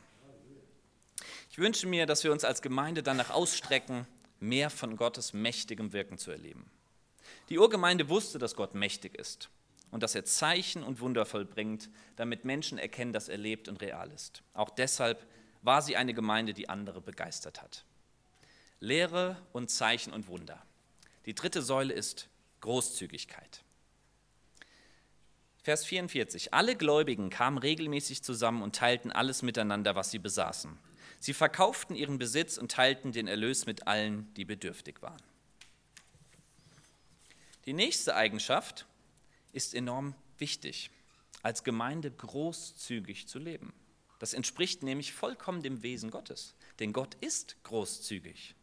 Ich 1.51 1.59
wünsche 1.59 1.85
mir, 1.85 2.07
dass 2.07 2.23
wir 2.23 2.31
uns 2.31 2.43
als 2.43 2.63
Gemeinde 2.63 3.03
danach 3.03 3.29
ausstrecken, 3.29 4.07
mehr 4.39 4.71
von 4.71 4.97
Gottes 4.97 5.33
mächtigem 5.33 5.93
Wirken 5.93 6.17
zu 6.17 6.31
erleben. 6.31 6.67
Die 7.49 7.59
Urgemeinde 7.59 8.09
wusste, 8.09 8.39
dass 8.39 8.55
Gott 8.55 8.73
mächtig 8.73 9.13
ist 9.13 9.51
und 9.91 10.03
dass 10.03 10.15
er 10.15 10.25
Zeichen 10.25 10.83
und 10.83 10.99
Wunder 10.99 11.25
vollbringt, 11.25 11.89
damit 12.15 12.45
Menschen 12.45 12.77
erkennen, 12.77 13.13
dass 13.13 13.29
er 13.29 13.37
lebt 13.37 13.67
und 13.67 13.81
real 13.81 14.11
ist. 14.11 14.43
Auch 14.53 14.69
deshalb 14.69 15.25
war 15.61 15.81
sie 15.81 15.95
eine 15.95 16.13
Gemeinde, 16.13 16.53
die 16.53 16.69
andere 16.69 17.01
begeistert 17.01 17.61
hat. 17.61 17.85
Lehre 18.79 19.37
und 19.53 19.69
Zeichen 19.69 20.13
und 20.13 20.27
Wunder. 20.27 20.61
Die 21.25 21.33
dritte 21.35 21.61
Säule 21.61 21.93
ist 21.93 22.29
Großzügigkeit. 22.61 23.63
Vers 25.63 25.83
44. 25.85 26.53
Alle 26.53 26.75
Gläubigen 26.75 27.29
kamen 27.29 27.57
regelmäßig 27.57 28.23
zusammen 28.23 28.61
und 28.61 28.75
teilten 28.75 29.11
alles 29.11 29.41
miteinander, 29.41 29.95
was 29.95 30.11
sie 30.11 30.19
besaßen. 30.19 30.77
Sie 31.19 31.33
verkauften 31.33 31.95
ihren 31.95 32.17
Besitz 32.17 32.57
und 32.57 32.71
teilten 32.71 33.11
den 33.11 33.27
Erlös 33.27 33.65
mit 33.65 33.87
allen, 33.87 34.33
die 34.35 34.45
bedürftig 34.45 35.01
waren. 35.01 35.21
Die 37.65 37.73
nächste 37.73 38.15
Eigenschaft 38.15 38.85
ist 39.57 39.73
enorm 39.73 40.15
wichtig, 40.37 40.91
als 41.41 41.63
Gemeinde 41.63 42.11
großzügig 42.11 43.27
zu 43.27 43.39
leben. 43.39 43.73
Das 44.19 44.33
entspricht 44.33 44.83
nämlich 44.83 45.13
vollkommen 45.13 45.63
dem 45.63 45.81
Wesen 45.83 46.11
Gottes, 46.11 46.55
denn 46.79 46.93
Gott 46.93 47.15
ist 47.21 47.57
großzügig. 47.63 48.55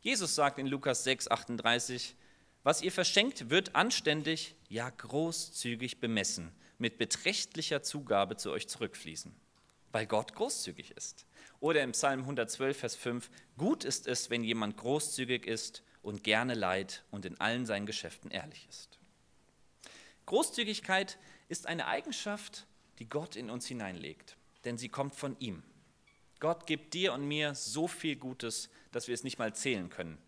Jesus 0.00 0.34
sagt 0.34 0.58
in 0.58 0.66
Lukas 0.66 1.02
6, 1.04 1.28
38, 1.28 2.14
was 2.62 2.82
ihr 2.82 2.92
verschenkt, 2.92 3.48
wird 3.48 3.74
anständig, 3.74 4.54
ja 4.68 4.90
großzügig 4.90 5.98
bemessen, 5.98 6.52
mit 6.78 6.98
beträchtlicher 6.98 7.82
Zugabe 7.82 8.36
zu 8.36 8.50
euch 8.50 8.68
zurückfließen, 8.68 9.34
weil 9.92 10.06
Gott 10.06 10.34
großzügig 10.34 10.90
ist. 10.90 11.26
Oder 11.60 11.82
im 11.82 11.92
Psalm 11.92 12.20
112, 12.20 12.78
Vers 12.78 12.96
5, 12.96 13.30
gut 13.56 13.84
ist 13.84 14.06
es, 14.06 14.28
wenn 14.28 14.44
jemand 14.44 14.76
großzügig 14.76 15.46
ist 15.46 15.82
und 16.02 16.22
gerne 16.22 16.52
leid 16.52 17.02
und 17.10 17.24
in 17.24 17.40
allen 17.40 17.64
seinen 17.64 17.86
Geschäften 17.86 18.30
ehrlich 18.30 18.66
ist. 18.68 18.98
Großzügigkeit 20.26 21.18
ist 21.48 21.66
eine 21.66 21.86
Eigenschaft, 21.86 22.66
die 22.98 23.08
Gott 23.08 23.36
in 23.36 23.50
uns 23.50 23.66
hineinlegt, 23.66 24.36
denn 24.64 24.78
sie 24.78 24.88
kommt 24.88 25.14
von 25.14 25.36
ihm. 25.38 25.62
Gott 26.40 26.66
gibt 26.66 26.94
dir 26.94 27.12
und 27.12 27.26
mir 27.26 27.54
so 27.54 27.88
viel 27.88 28.16
Gutes, 28.16 28.68
dass 28.92 29.08
wir 29.08 29.14
es 29.14 29.24
nicht 29.24 29.38
mal 29.38 29.54
zählen 29.54 29.88
können. 29.88 30.18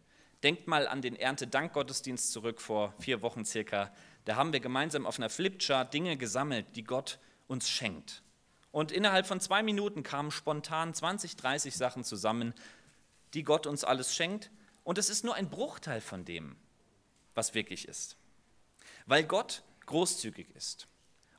Denkt 0.42 0.66
mal 0.66 0.86
an 0.86 1.02
den 1.02 1.16
Erntedankgottesdienst 1.16 2.32
zurück 2.32 2.60
vor 2.60 2.94
vier 2.98 3.22
Wochen 3.22 3.44
circa. 3.44 3.92
Da 4.24 4.36
haben 4.36 4.52
wir 4.52 4.60
gemeinsam 4.60 5.06
auf 5.06 5.18
einer 5.18 5.30
Flipchart 5.30 5.92
Dinge 5.92 6.16
gesammelt, 6.16 6.66
die 6.76 6.84
Gott 6.84 7.18
uns 7.48 7.68
schenkt. 7.68 8.22
Und 8.70 8.92
innerhalb 8.92 9.26
von 9.26 9.40
zwei 9.40 9.62
Minuten 9.62 10.02
kamen 10.02 10.30
spontan 10.30 10.92
20, 10.92 11.36
30 11.36 11.74
Sachen 11.74 12.04
zusammen, 12.04 12.54
die 13.34 13.42
Gott 13.42 13.66
uns 13.66 13.84
alles 13.84 14.14
schenkt. 14.14 14.50
Und 14.84 14.98
es 14.98 15.10
ist 15.10 15.24
nur 15.24 15.34
ein 15.34 15.48
Bruchteil 15.50 16.00
von 16.00 16.24
dem, 16.24 16.56
was 17.34 17.54
wirklich 17.54 17.88
ist. 17.88 18.16
Weil 19.06 19.24
Gott 19.24 19.62
großzügig 19.86 20.54
ist 20.54 20.88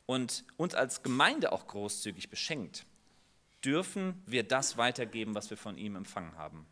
und 0.06 0.46
uns 0.58 0.74
als 0.74 1.04
Gemeinde 1.04 1.52
auch 1.52 1.68
großzügig 1.68 2.30
beschenkt, 2.30 2.86
dürfen 3.64 4.22
wir 4.26 4.44
das 4.44 4.78
weitergeben, 4.78 5.36
was 5.36 5.50
wir 5.50 5.58
von 5.58 5.78
ihm 5.78 5.96
empfangen 5.96 6.38
haben. 6.38 6.66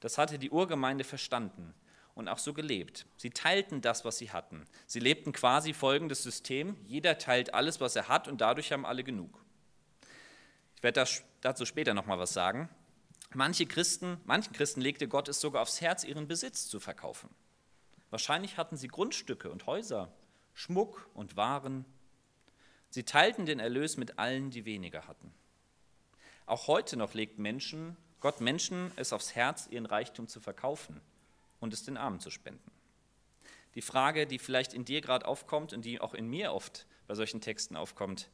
Das 0.00 0.18
hatte 0.18 0.38
die 0.38 0.50
Urgemeinde 0.50 1.04
verstanden 1.04 1.74
und 2.14 2.28
auch 2.28 2.38
so 2.38 2.52
gelebt. 2.52 3.06
Sie 3.16 3.30
teilten 3.30 3.80
das, 3.80 4.04
was 4.04 4.18
sie 4.18 4.30
hatten. 4.30 4.66
Sie 4.86 5.00
lebten 5.00 5.32
quasi 5.32 5.72
folgendes 5.72 6.22
System. 6.22 6.76
Jeder 6.84 7.18
teilt 7.18 7.54
alles, 7.54 7.80
was 7.80 7.96
er 7.96 8.08
hat 8.08 8.28
und 8.28 8.40
dadurch 8.40 8.72
haben 8.72 8.84
alle 8.84 9.04
genug. 9.04 9.42
Ich 10.76 10.82
werde 10.82 11.06
dazu 11.40 11.64
später 11.64 11.94
noch 11.94 12.06
mal 12.06 12.18
was 12.18 12.32
sagen. 12.32 12.68
Manche 13.34 13.66
Christen, 13.66 14.20
manchen 14.24 14.52
Christen 14.52 14.82
legte 14.82 15.08
Gott 15.08 15.28
es 15.28 15.40
sogar 15.40 15.62
aufs 15.62 15.80
Herz, 15.80 16.04
ihren 16.04 16.28
Besitz 16.28 16.68
zu 16.68 16.80
verkaufen. 16.80 17.30
Wahrscheinlich 18.10 18.58
hatten 18.58 18.76
sie 18.76 18.88
Grundstücke 18.88 19.50
und 19.50 19.64
Häuser, 19.64 20.12
Schmuck 20.54 21.08
und 21.14 21.36
Waren. 21.36 21.84
Sie 22.90 23.04
teilten 23.04 23.46
den 23.46 23.60
Erlös 23.60 23.96
mit 23.96 24.18
allen, 24.18 24.50
die 24.50 24.64
weniger 24.64 25.06
hatten. 25.06 25.32
Auch 26.46 26.66
heute 26.66 26.96
noch 26.96 27.14
legt 27.14 27.38
Menschen, 27.38 27.96
Gott 28.20 28.40
Menschen 28.40 28.92
es 28.96 29.12
aufs 29.12 29.34
Herz, 29.34 29.66
ihren 29.70 29.86
Reichtum 29.86 30.28
zu 30.28 30.40
verkaufen 30.40 31.00
und 31.60 31.72
es 31.72 31.84
den 31.84 31.96
Armen 31.96 32.20
zu 32.20 32.30
spenden. 32.30 32.70
Die 33.74 33.82
Frage, 33.82 34.26
die 34.26 34.38
vielleicht 34.38 34.74
in 34.74 34.84
dir 34.84 35.00
gerade 35.00 35.26
aufkommt 35.26 35.72
und 35.72 35.84
die 35.84 36.00
auch 36.00 36.14
in 36.14 36.28
mir 36.28 36.52
oft 36.52 36.86
bei 37.06 37.14
solchen 37.14 37.40
Texten 37.40 37.76
aufkommt, 37.76 38.30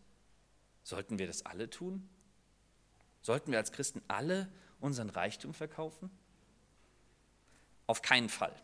sollten 0.83 1.19
wir 1.19 1.27
das 1.27 1.47
alle 1.47 1.71
tun? 1.71 2.09
Sollten 3.23 3.51
wir 3.51 3.59
als 3.59 3.73
Christen 3.73 4.03
alle 4.09 4.51
unseren 4.81 5.11
Reichtum 5.11 5.55
verkaufen? 5.55 6.11
Auf 7.87 8.03
keinen 8.03 8.29
Fall. 8.29 8.55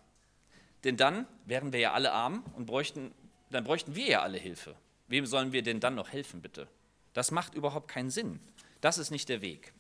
Denn 0.84 0.96
dann 0.96 1.26
wären 1.46 1.72
wir 1.72 1.80
ja 1.80 1.92
alle 1.92 2.12
arm 2.12 2.44
und 2.54 2.66
bräuchten, 2.66 3.14
dann 3.50 3.64
bräuchten 3.64 3.94
wir 3.94 4.06
ja 4.06 4.22
alle 4.22 4.38
Hilfe. 4.38 4.74
Wem 5.08 5.26
sollen 5.26 5.52
wir 5.52 5.62
denn 5.62 5.80
dann 5.80 5.94
noch 5.94 6.12
helfen, 6.12 6.40
bitte? 6.40 6.66
Das 7.12 7.30
macht 7.30 7.54
überhaupt 7.54 7.88
keinen 7.88 8.10
Sinn. 8.10 8.40
Das 8.80 8.98
ist 8.98 9.10
nicht 9.10 9.28
der 9.28 9.42
Weg. 9.42 9.72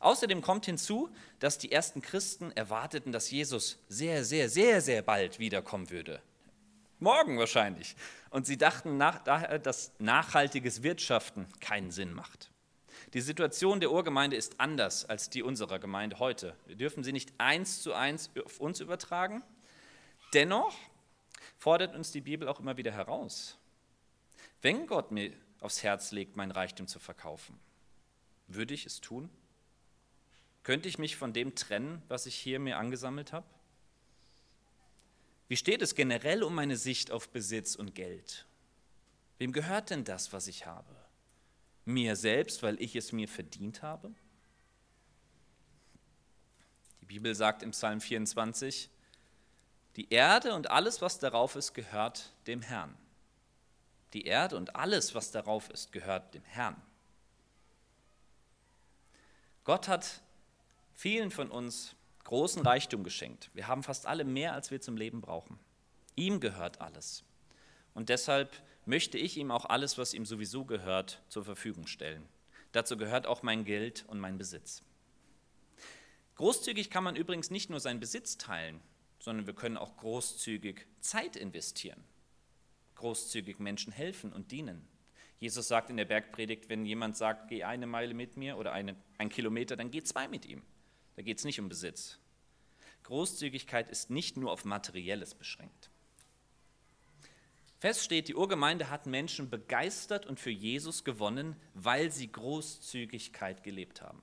Außerdem 0.00 0.42
kommt 0.42 0.66
hinzu, 0.66 1.10
dass 1.40 1.58
die 1.58 1.72
ersten 1.72 2.02
Christen 2.02 2.52
erwarteten, 2.52 3.12
dass 3.12 3.30
Jesus 3.30 3.78
sehr, 3.88 4.24
sehr, 4.24 4.48
sehr, 4.48 4.80
sehr 4.80 5.02
bald 5.02 5.38
wiederkommen 5.38 5.90
würde. 5.90 6.22
Morgen 7.00 7.38
wahrscheinlich. 7.38 7.96
Und 8.30 8.46
sie 8.46 8.56
dachten 8.56 8.96
nach, 8.96 9.22
dass 9.62 9.92
nachhaltiges 9.98 10.82
Wirtschaften 10.82 11.46
keinen 11.60 11.90
Sinn 11.90 12.12
macht. 12.12 12.50
Die 13.14 13.20
Situation 13.20 13.80
der 13.80 13.90
Urgemeinde 13.90 14.36
ist 14.36 14.60
anders 14.60 15.04
als 15.04 15.30
die 15.30 15.42
unserer 15.42 15.78
Gemeinde 15.78 16.18
heute. 16.18 16.54
Wir 16.66 16.76
dürfen 16.76 17.04
sie 17.04 17.12
nicht 17.12 17.32
eins 17.38 17.82
zu 17.82 17.94
eins 17.94 18.30
auf 18.44 18.60
uns 18.60 18.80
übertragen. 18.80 19.42
Dennoch 20.34 20.74
fordert 21.58 21.94
uns 21.94 22.12
die 22.12 22.20
Bibel 22.20 22.48
auch 22.48 22.60
immer 22.60 22.76
wieder 22.76 22.92
heraus. 22.92 23.58
Wenn 24.62 24.86
Gott 24.86 25.10
mir 25.10 25.32
aufs 25.60 25.82
Herz 25.82 26.12
legt, 26.12 26.36
mein 26.36 26.50
Reichtum 26.50 26.86
zu 26.86 26.98
verkaufen, 26.98 27.58
würde 28.46 28.74
ich 28.74 28.86
es 28.86 29.00
tun? 29.00 29.28
Könnte 30.62 30.88
ich 30.88 30.98
mich 30.98 31.16
von 31.16 31.32
dem 31.32 31.54
trennen, 31.54 32.02
was 32.08 32.26
ich 32.26 32.34
hier 32.34 32.58
mir 32.58 32.78
angesammelt 32.78 33.32
habe? 33.32 33.46
Wie 35.48 35.56
steht 35.56 35.82
es 35.82 35.94
generell 35.94 36.42
um 36.42 36.54
meine 36.54 36.76
Sicht 36.76 37.10
auf 37.10 37.30
Besitz 37.30 37.74
und 37.74 37.94
Geld? 37.94 38.46
Wem 39.38 39.52
gehört 39.52 39.90
denn 39.90 40.04
das, 40.04 40.32
was 40.32 40.46
ich 40.46 40.66
habe? 40.66 40.94
Mir 41.84 42.16
selbst, 42.16 42.62
weil 42.62 42.80
ich 42.82 42.94
es 42.96 43.12
mir 43.12 43.28
verdient 43.28 43.82
habe? 43.82 44.12
Die 47.00 47.06
Bibel 47.06 47.34
sagt 47.34 47.62
im 47.62 47.70
Psalm 47.70 48.00
24, 48.00 48.90
die 49.96 50.10
Erde 50.10 50.54
und 50.54 50.70
alles, 50.70 51.02
was 51.02 51.18
darauf 51.18 51.56
ist, 51.56 51.74
gehört 51.74 52.32
dem 52.46 52.62
Herrn. 52.62 52.96
Die 54.12 54.24
Erde 54.24 54.56
und 54.56 54.76
alles, 54.76 55.14
was 55.14 55.30
darauf 55.30 55.70
ist, 55.70 55.92
gehört 55.92 56.34
dem 56.34 56.44
Herrn. 56.44 56.80
Gott 59.64 59.88
hat 59.88 60.22
vielen 60.94 61.30
von 61.30 61.50
uns 61.50 61.94
großen 62.24 62.62
Reichtum 62.62 63.04
geschenkt. 63.04 63.50
Wir 63.54 63.68
haben 63.68 63.82
fast 63.82 64.06
alle 64.06 64.24
mehr, 64.24 64.52
als 64.54 64.70
wir 64.70 64.80
zum 64.80 64.96
Leben 64.96 65.20
brauchen. 65.20 65.58
Ihm 66.14 66.40
gehört 66.40 66.80
alles. 66.80 67.24
Und 67.94 68.08
deshalb 68.08 68.50
möchte 68.86 69.18
ich 69.18 69.36
ihm 69.36 69.50
auch 69.50 69.66
alles, 69.66 69.98
was 69.98 70.14
ihm 70.14 70.24
sowieso 70.24 70.64
gehört, 70.64 71.22
zur 71.28 71.44
Verfügung 71.44 71.86
stellen. 71.86 72.26
Dazu 72.72 72.96
gehört 72.96 73.26
auch 73.26 73.42
mein 73.42 73.64
Geld 73.64 74.04
und 74.08 74.18
mein 74.20 74.38
Besitz. 74.38 74.82
Großzügig 76.36 76.90
kann 76.90 77.04
man 77.04 77.16
übrigens 77.16 77.50
nicht 77.50 77.70
nur 77.70 77.80
seinen 77.80 78.00
Besitz 78.00 78.38
teilen, 78.38 78.80
sondern 79.28 79.46
wir 79.46 79.52
können 79.52 79.76
auch 79.76 79.94
großzügig 79.98 80.86
Zeit 81.00 81.36
investieren, 81.36 82.02
großzügig 82.94 83.58
Menschen 83.58 83.92
helfen 83.92 84.32
und 84.32 84.52
dienen. 84.52 84.88
Jesus 85.38 85.68
sagt 85.68 85.90
in 85.90 85.98
der 85.98 86.06
Bergpredigt, 86.06 86.70
wenn 86.70 86.86
jemand 86.86 87.14
sagt, 87.14 87.48
geh 87.48 87.62
eine 87.62 87.86
Meile 87.86 88.14
mit 88.14 88.38
mir 88.38 88.56
oder 88.56 88.72
eine, 88.72 88.96
ein 89.18 89.28
Kilometer, 89.28 89.76
dann 89.76 89.90
geh 89.90 90.02
zwei 90.02 90.28
mit 90.28 90.46
ihm. 90.46 90.62
Da 91.16 91.20
geht 91.20 91.36
es 91.36 91.44
nicht 91.44 91.60
um 91.60 91.68
Besitz. 91.68 92.18
Großzügigkeit 93.02 93.90
ist 93.90 94.08
nicht 94.08 94.38
nur 94.38 94.50
auf 94.50 94.64
Materielles 94.64 95.34
beschränkt. 95.34 95.90
Fest 97.76 98.02
steht, 98.02 98.28
die 98.28 98.34
Urgemeinde 98.34 98.88
hat 98.88 99.04
Menschen 99.04 99.50
begeistert 99.50 100.24
und 100.24 100.40
für 100.40 100.48
Jesus 100.48 101.04
gewonnen, 101.04 101.54
weil 101.74 102.10
sie 102.10 102.32
Großzügigkeit 102.32 103.62
gelebt 103.62 104.00
haben. 104.00 104.22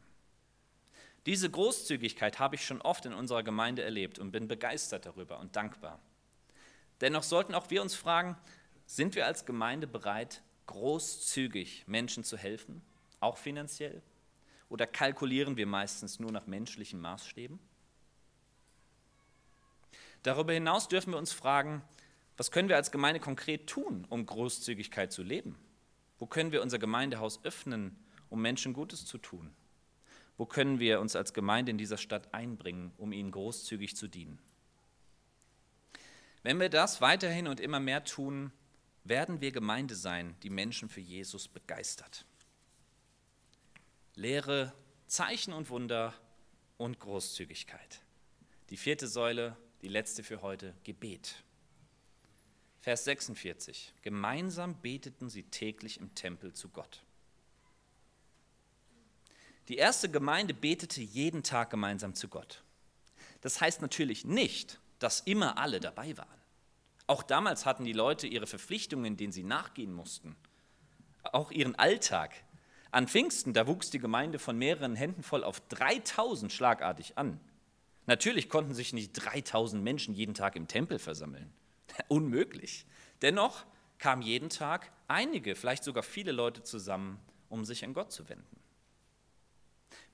Diese 1.26 1.50
Großzügigkeit 1.50 2.40
habe 2.40 2.56
ich 2.56 2.66
schon 2.66 2.82
oft 2.82 3.06
in 3.06 3.14
unserer 3.14 3.42
Gemeinde 3.42 3.84
erlebt 3.84 4.20
und 4.20 4.32
bin 4.32 4.48
begeistert 4.48 5.06
darüber 5.06 5.40
und 5.40 5.56
dankbar. 5.56 6.00
Dennoch 7.02 7.24
sollten 7.24 7.56
auch 7.56 7.70
wir 7.72 7.82
uns 7.82 7.96
fragen, 7.96 8.38
sind 8.86 9.16
wir 9.16 9.26
als 9.26 9.46
Gemeinde 9.46 9.88
bereit, 9.88 10.44
großzügig 10.68 11.88
Menschen 11.88 12.24
zu 12.24 12.38
helfen, 12.38 12.82
auch 13.20 13.38
finanziell? 13.38 14.02
Oder 14.70 14.88
kalkulieren 14.88 15.58
wir 15.58 15.66
meistens 15.66 16.20
nur 16.20 16.32
nach 16.32 16.48
menschlichen 16.48 17.02
Maßstäben? 17.02 17.60
Darüber 20.24 20.54
hinaus 20.54 20.88
dürfen 20.88 21.14
wir 21.14 21.18
uns 21.18 21.34
fragen, 21.34 21.84
was 22.38 22.52
können 22.52 22.70
wir 22.70 22.76
als 22.76 22.92
Gemeinde 22.92 23.20
konkret 23.20 23.68
tun, 23.68 24.06
um 24.10 24.26
Großzügigkeit 24.26 25.12
zu 25.12 25.24
leben? 25.24 25.58
Wo 26.18 26.26
können 26.26 26.52
wir 26.52 26.62
unser 26.62 26.80
Gemeindehaus 26.80 27.44
öffnen, 27.44 27.98
um 28.30 28.42
Menschen 28.42 28.74
Gutes 28.74 29.06
zu 29.06 29.18
tun? 29.18 29.56
Wo 30.38 30.46
können 30.46 30.80
wir 30.80 31.00
uns 31.00 31.16
als 31.16 31.34
Gemeinde 31.34 31.72
in 31.72 31.78
dieser 31.78 31.98
Stadt 31.98 32.34
einbringen, 32.34 32.92
um 32.98 33.14
ihnen 33.14 33.32
großzügig 33.32 33.96
zu 33.96 34.08
dienen? 34.08 34.40
Wenn 36.44 36.60
wir 36.60 36.70
das 36.70 37.02
weiterhin 37.02 37.48
und 37.48 37.60
immer 37.60 37.80
mehr 37.80 38.04
tun, 38.04 38.52
werden 39.04 39.40
wir 39.40 39.52
Gemeinde 39.52 39.96
sein, 39.96 40.36
die 40.44 40.50
Menschen 40.50 40.90
für 40.90 41.02
Jesus 41.02 41.48
begeistert. 41.48 42.26
Lehre, 44.16 44.74
Zeichen 45.08 45.54
und 45.54 45.70
Wunder 45.70 46.14
und 46.78 47.00
Großzügigkeit. 47.00 48.02
Die 48.70 48.78
vierte 48.78 49.08
Säule, 49.08 49.56
die 49.82 49.88
letzte 49.88 50.24
für 50.24 50.42
heute, 50.42 50.74
Gebet. 50.84 51.44
Vers 52.82 53.04
46. 53.06 53.94
Gemeinsam 54.02 54.80
beteten 54.82 55.30
sie 55.30 55.44
täglich 55.44 56.00
im 56.00 56.14
Tempel 56.16 56.54
zu 56.54 56.70
Gott. 56.70 57.05
Die 59.68 59.78
erste 59.78 60.10
Gemeinde 60.10 60.54
betete 60.54 61.02
jeden 61.02 61.44
Tag 61.44 61.72
gemeinsam 61.72 62.14
zu 62.14 62.28
Gott. 62.28 62.64
Das 63.42 63.62
heißt 63.62 63.82
natürlich 63.82 64.26
nicht, 64.26 64.80
dass 65.00 65.22
immer 65.22 65.58
alle 65.58 65.80
dabei 65.80 66.18
waren. 66.18 66.28
Auch 67.08 67.24
damals 67.24 67.66
hatten 67.66 67.84
die 67.84 67.94
Leute 67.94 68.28
ihre 68.28 68.48
Verpflichtungen, 68.48 69.18
denen 69.18 69.32
sie 69.32 69.44
nachgehen 69.44 69.94
mussten. 69.94 70.36
Auch 71.24 71.52
ihren 71.52 71.76
Alltag. 71.76 72.34
An 72.92 73.08
Pfingsten, 73.08 73.54
da 73.54 73.68
wuchs 73.68 73.90
die 73.90 74.00
Gemeinde 74.00 74.40
von 74.40 74.58
mehreren 74.58 74.96
Händen 74.96 75.22
voll 75.22 75.44
auf 75.44 75.60
3000 75.70 76.52
schlagartig 76.52 77.18
an. 77.18 77.40
Natürlich 78.06 78.50
konnten 78.50 78.74
sich 78.74 78.94
nicht 78.94 79.14
3000 79.14 79.84
Menschen 79.84 80.14
jeden 80.14 80.34
Tag 80.34 80.56
im 80.56 80.68
Tempel 80.68 81.00
versammeln. 81.00 81.52
Unmöglich. 82.08 82.86
Dennoch 83.22 83.66
kamen 83.98 84.22
jeden 84.22 84.50
Tag 84.50 84.92
einige, 85.08 85.56
vielleicht 85.56 85.84
sogar 85.84 86.04
viele 86.04 86.32
Leute 86.32 86.64
zusammen, 86.64 87.20
um 87.50 87.66
sich 87.66 87.84
an 87.84 87.94
Gott 87.94 88.12
zu 88.12 88.30
wenden. 88.30 88.65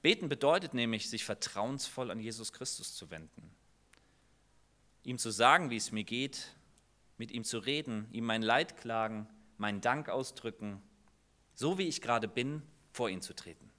Beten 0.01 0.29
bedeutet 0.29 0.73
nämlich, 0.73 1.09
sich 1.09 1.23
vertrauensvoll 1.23 2.11
an 2.11 2.19
Jesus 2.19 2.53
Christus 2.53 2.95
zu 2.95 3.11
wenden. 3.11 3.51
Ihm 5.03 5.17
zu 5.17 5.31
sagen, 5.31 5.69
wie 5.69 5.77
es 5.77 5.91
mir 5.91 6.03
geht, 6.03 6.55
mit 7.17 7.31
ihm 7.31 7.43
zu 7.43 7.59
reden, 7.59 8.07
ihm 8.11 8.25
mein 8.25 8.41
Leid 8.41 8.77
klagen, 8.77 9.27
meinen 9.57 9.81
Dank 9.81 10.09
ausdrücken, 10.09 10.81
so 11.53 11.77
wie 11.77 11.87
ich 11.87 12.01
gerade 12.01 12.27
bin, 12.27 12.63
vor 12.91 13.09
ihn 13.09 13.21
zu 13.21 13.33
treten. 13.35 13.69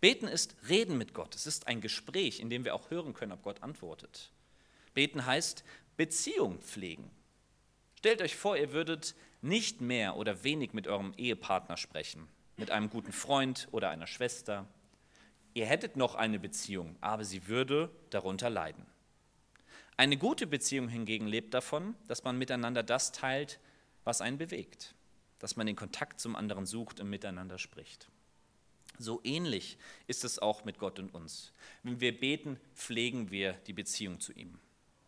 Beten 0.00 0.28
ist 0.28 0.54
Reden 0.68 0.98
mit 0.98 1.14
Gott. 1.14 1.34
Es 1.34 1.46
ist 1.46 1.66
ein 1.66 1.80
Gespräch, 1.80 2.40
in 2.40 2.50
dem 2.50 2.64
wir 2.64 2.74
auch 2.74 2.90
hören 2.90 3.14
können, 3.14 3.32
ob 3.32 3.42
Gott 3.42 3.62
antwortet. 3.62 4.30
Beten 4.94 5.26
heißt 5.26 5.64
Beziehung 5.96 6.60
pflegen. 6.60 7.10
Stellt 7.98 8.20
euch 8.20 8.36
vor, 8.36 8.56
ihr 8.56 8.72
würdet 8.72 9.14
nicht 9.40 9.80
mehr 9.80 10.16
oder 10.16 10.44
wenig 10.44 10.72
mit 10.72 10.86
eurem 10.86 11.14
Ehepartner 11.16 11.76
sprechen, 11.76 12.28
mit 12.56 12.70
einem 12.70 12.90
guten 12.90 13.12
Freund 13.12 13.68
oder 13.72 13.90
einer 13.90 14.06
Schwester. 14.06 14.66
Ihr 15.54 15.66
hättet 15.66 15.96
noch 15.96 16.14
eine 16.14 16.38
Beziehung, 16.38 16.96
aber 17.00 17.24
sie 17.24 17.46
würde 17.46 17.90
darunter 18.10 18.48
leiden. 18.48 18.86
Eine 19.96 20.16
gute 20.16 20.46
Beziehung 20.46 20.88
hingegen 20.88 21.26
lebt 21.26 21.52
davon, 21.52 21.94
dass 22.08 22.24
man 22.24 22.38
miteinander 22.38 22.82
das 22.82 23.12
teilt, 23.12 23.60
was 24.04 24.20
einen 24.20 24.38
bewegt, 24.38 24.94
dass 25.38 25.56
man 25.56 25.66
den 25.66 25.76
Kontakt 25.76 26.20
zum 26.20 26.34
anderen 26.34 26.66
sucht 26.66 27.00
und 27.00 27.10
miteinander 27.10 27.58
spricht. 27.58 28.08
So 28.98 29.20
ähnlich 29.24 29.78
ist 30.06 30.24
es 30.24 30.38
auch 30.38 30.64
mit 30.64 30.78
Gott 30.78 30.98
und 30.98 31.14
uns. 31.14 31.52
Wenn 31.82 32.00
wir 32.00 32.18
beten, 32.18 32.58
pflegen 32.74 33.30
wir 33.30 33.52
die 33.66 33.72
Beziehung 33.72 34.20
zu 34.20 34.32
ihm. 34.32 34.58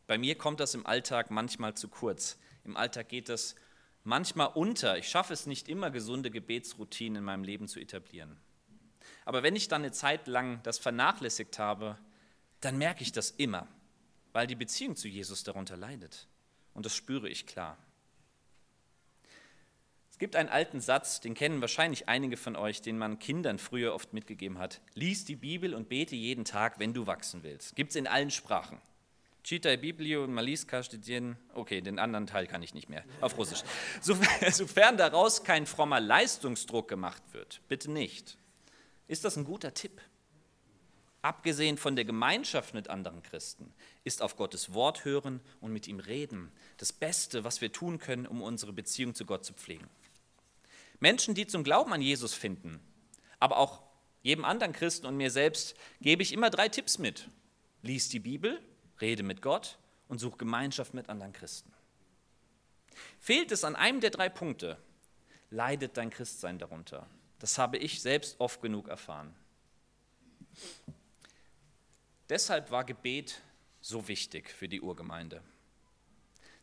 Bei 0.06 0.18
mir 0.18 0.36
kommt 0.36 0.60
das 0.60 0.74
im 0.74 0.86
Alltag 0.86 1.30
manchmal 1.30 1.74
zu 1.74 1.88
kurz. 1.88 2.38
Im 2.64 2.76
Alltag 2.76 3.08
geht 3.08 3.28
das 3.28 3.54
manchmal 4.02 4.48
unter. 4.48 4.98
Ich 4.98 5.08
schaffe 5.08 5.32
es 5.32 5.46
nicht 5.46 5.68
immer, 5.68 5.90
gesunde 5.90 6.30
Gebetsroutinen 6.30 7.16
in 7.16 7.24
meinem 7.24 7.44
Leben 7.44 7.68
zu 7.68 7.80
etablieren. 7.80 8.36
Aber 9.24 9.42
wenn 9.42 9.56
ich 9.56 9.68
dann 9.68 9.82
eine 9.82 9.92
Zeit 9.92 10.26
lang 10.26 10.60
das 10.62 10.78
vernachlässigt 10.78 11.58
habe, 11.58 11.98
dann 12.60 12.78
merke 12.78 13.02
ich 13.02 13.12
das 13.12 13.30
immer, 13.30 13.66
weil 14.32 14.46
die 14.46 14.54
Beziehung 14.54 14.96
zu 14.96 15.08
Jesus 15.08 15.44
darunter 15.44 15.76
leidet. 15.76 16.26
Und 16.72 16.86
das 16.86 16.94
spüre 16.94 17.28
ich 17.28 17.46
klar. 17.46 17.76
Es 20.10 20.18
gibt 20.18 20.36
einen 20.36 20.48
alten 20.48 20.80
Satz, 20.80 21.20
den 21.20 21.34
kennen 21.34 21.60
wahrscheinlich 21.60 22.08
einige 22.08 22.36
von 22.36 22.54
euch, 22.54 22.80
den 22.80 22.96
man 22.98 23.18
Kindern 23.18 23.58
früher 23.58 23.94
oft 23.94 24.12
mitgegeben 24.12 24.58
hat. 24.58 24.80
Lies 24.94 25.24
die 25.24 25.34
Bibel 25.34 25.74
und 25.74 25.88
bete 25.88 26.14
jeden 26.14 26.44
Tag, 26.44 26.78
wenn 26.78 26.94
du 26.94 27.06
wachsen 27.06 27.42
willst. 27.42 27.74
Gibt 27.74 27.90
es 27.90 27.96
in 27.96 28.06
allen 28.06 28.30
Sprachen. 28.30 28.80
Czytaj 29.44 29.76
Biblio 29.78 30.24
und 30.24 30.32
malis 30.32 30.64
każdy 30.64 30.98
dzień. 30.98 31.36
Okay, 31.52 31.82
den 31.82 31.98
anderen 31.98 32.26
Teil 32.26 32.46
kann 32.46 32.62
ich 32.62 32.72
nicht 32.72 32.88
mehr, 32.88 33.04
auf 33.20 33.36
Russisch. 33.36 33.62
Sofern 34.00 34.96
daraus 34.96 35.44
kein 35.44 35.66
frommer 35.66 36.00
Leistungsdruck 36.00 36.88
gemacht 36.88 37.22
wird, 37.32 37.60
bitte 37.68 37.90
nicht. 37.90 38.38
Ist 39.06 39.24
das 39.24 39.36
ein 39.36 39.44
guter 39.44 39.74
Tipp? 39.74 40.00
abgesehen 41.24 41.78
von 41.78 41.96
der 41.96 42.04
Gemeinschaft 42.04 42.74
mit 42.74 42.88
anderen 42.90 43.22
Christen, 43.22 43.72
ist 44.04 44.20
auf 44.20 44.36
Gottes 44.36 44.74
Wort 44.74 45.06
hören 45.06 45.40
und 45.62 45.72
mit 45.72 45.88
ihm 45.88 45.98
reden 45.98 46.52
das 46.76 46.92
Beste, 46.92 47.44
was 47.44 47.62
wir 47.62 47.72
tun 47.72 47.98
können, 47.98 48.26
um 48.26 48.42
unsere 48.42 48.74
Beziehung 48.74 49.14
zu 49.14 49.24
Gott 49.24 49.42
zu 49.42 49.54
pflegen. 49.54 49.88
Menschen, 51.00 51.34
die 51.34 51.46
zum 51.46 51.64
Glauben 51.64 51.94
an 51.94 52.02
Jesus 52.02 52.34
finden, 52.34 52.78
aber 53.40 53.56
auch 53.56 53.82
jedem 54.22 54.44
anderen 54.44 54.74
Christen 54.74 55.06
und 55.06 55.16
mir 55.16 55.30
selbst, 55.30 55.74
gebe 56.02 56.22
ich 56.22 56.32
immer 56.32 56.50
drei 56.50 56.68
Tipps 56.68 56.98
mit. 56.98 57.28
Lies 57.80 58.10
die 58.10 58.20
Bibel, 58.20 58.60
rede 59.00 59.22
mit 59.22 59.40
Gott 59.40 59.78
und 60.08 60.18
such 60.18 60.36
Gemeinschaft 60.36 60.92
mit 60.92 61.08
anderen 61.08 61.32
Christen. 61.32 61.72
Fehlt 63.18 63.50
es 63.50 63.64
an 63.64 63.76
einem 63.76 64.00
der 64.00 64.10
drei 64.10 64.28
Punkte, 64.28 64.76
leidet 65.48 65.96
dein 65.96 66.10
Christsein 66.10 66.58
darunter. 66.58 67.06
Das 67.44 67.58
habe 67.58 67.76
ich 67.76 68.00
selbst 68.00 68.40
oft 68.40 68.62
genug 68.62 68.88
erfahren. 68.88 69.34
Deshalb 72.30 72.70
war 72.70 72.84
Gebet 72.84 73.42
so 73.82 74.08
wichtig 74.08 74.48
für 74.48 74.66
die 74.66 74.80
Urgemeinde. 74.80 75.42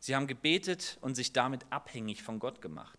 Sie 0.00 0.16
haben 0.16 0.26
gebetet 0.26 0.98
und 1.00 1.14
sich 1.14 1.32
damit 1.32 1.64
abhängig 1.70 2.24
von 2.24 2.40
Gott 2.40 2.60
gemacht. 2.60 2.98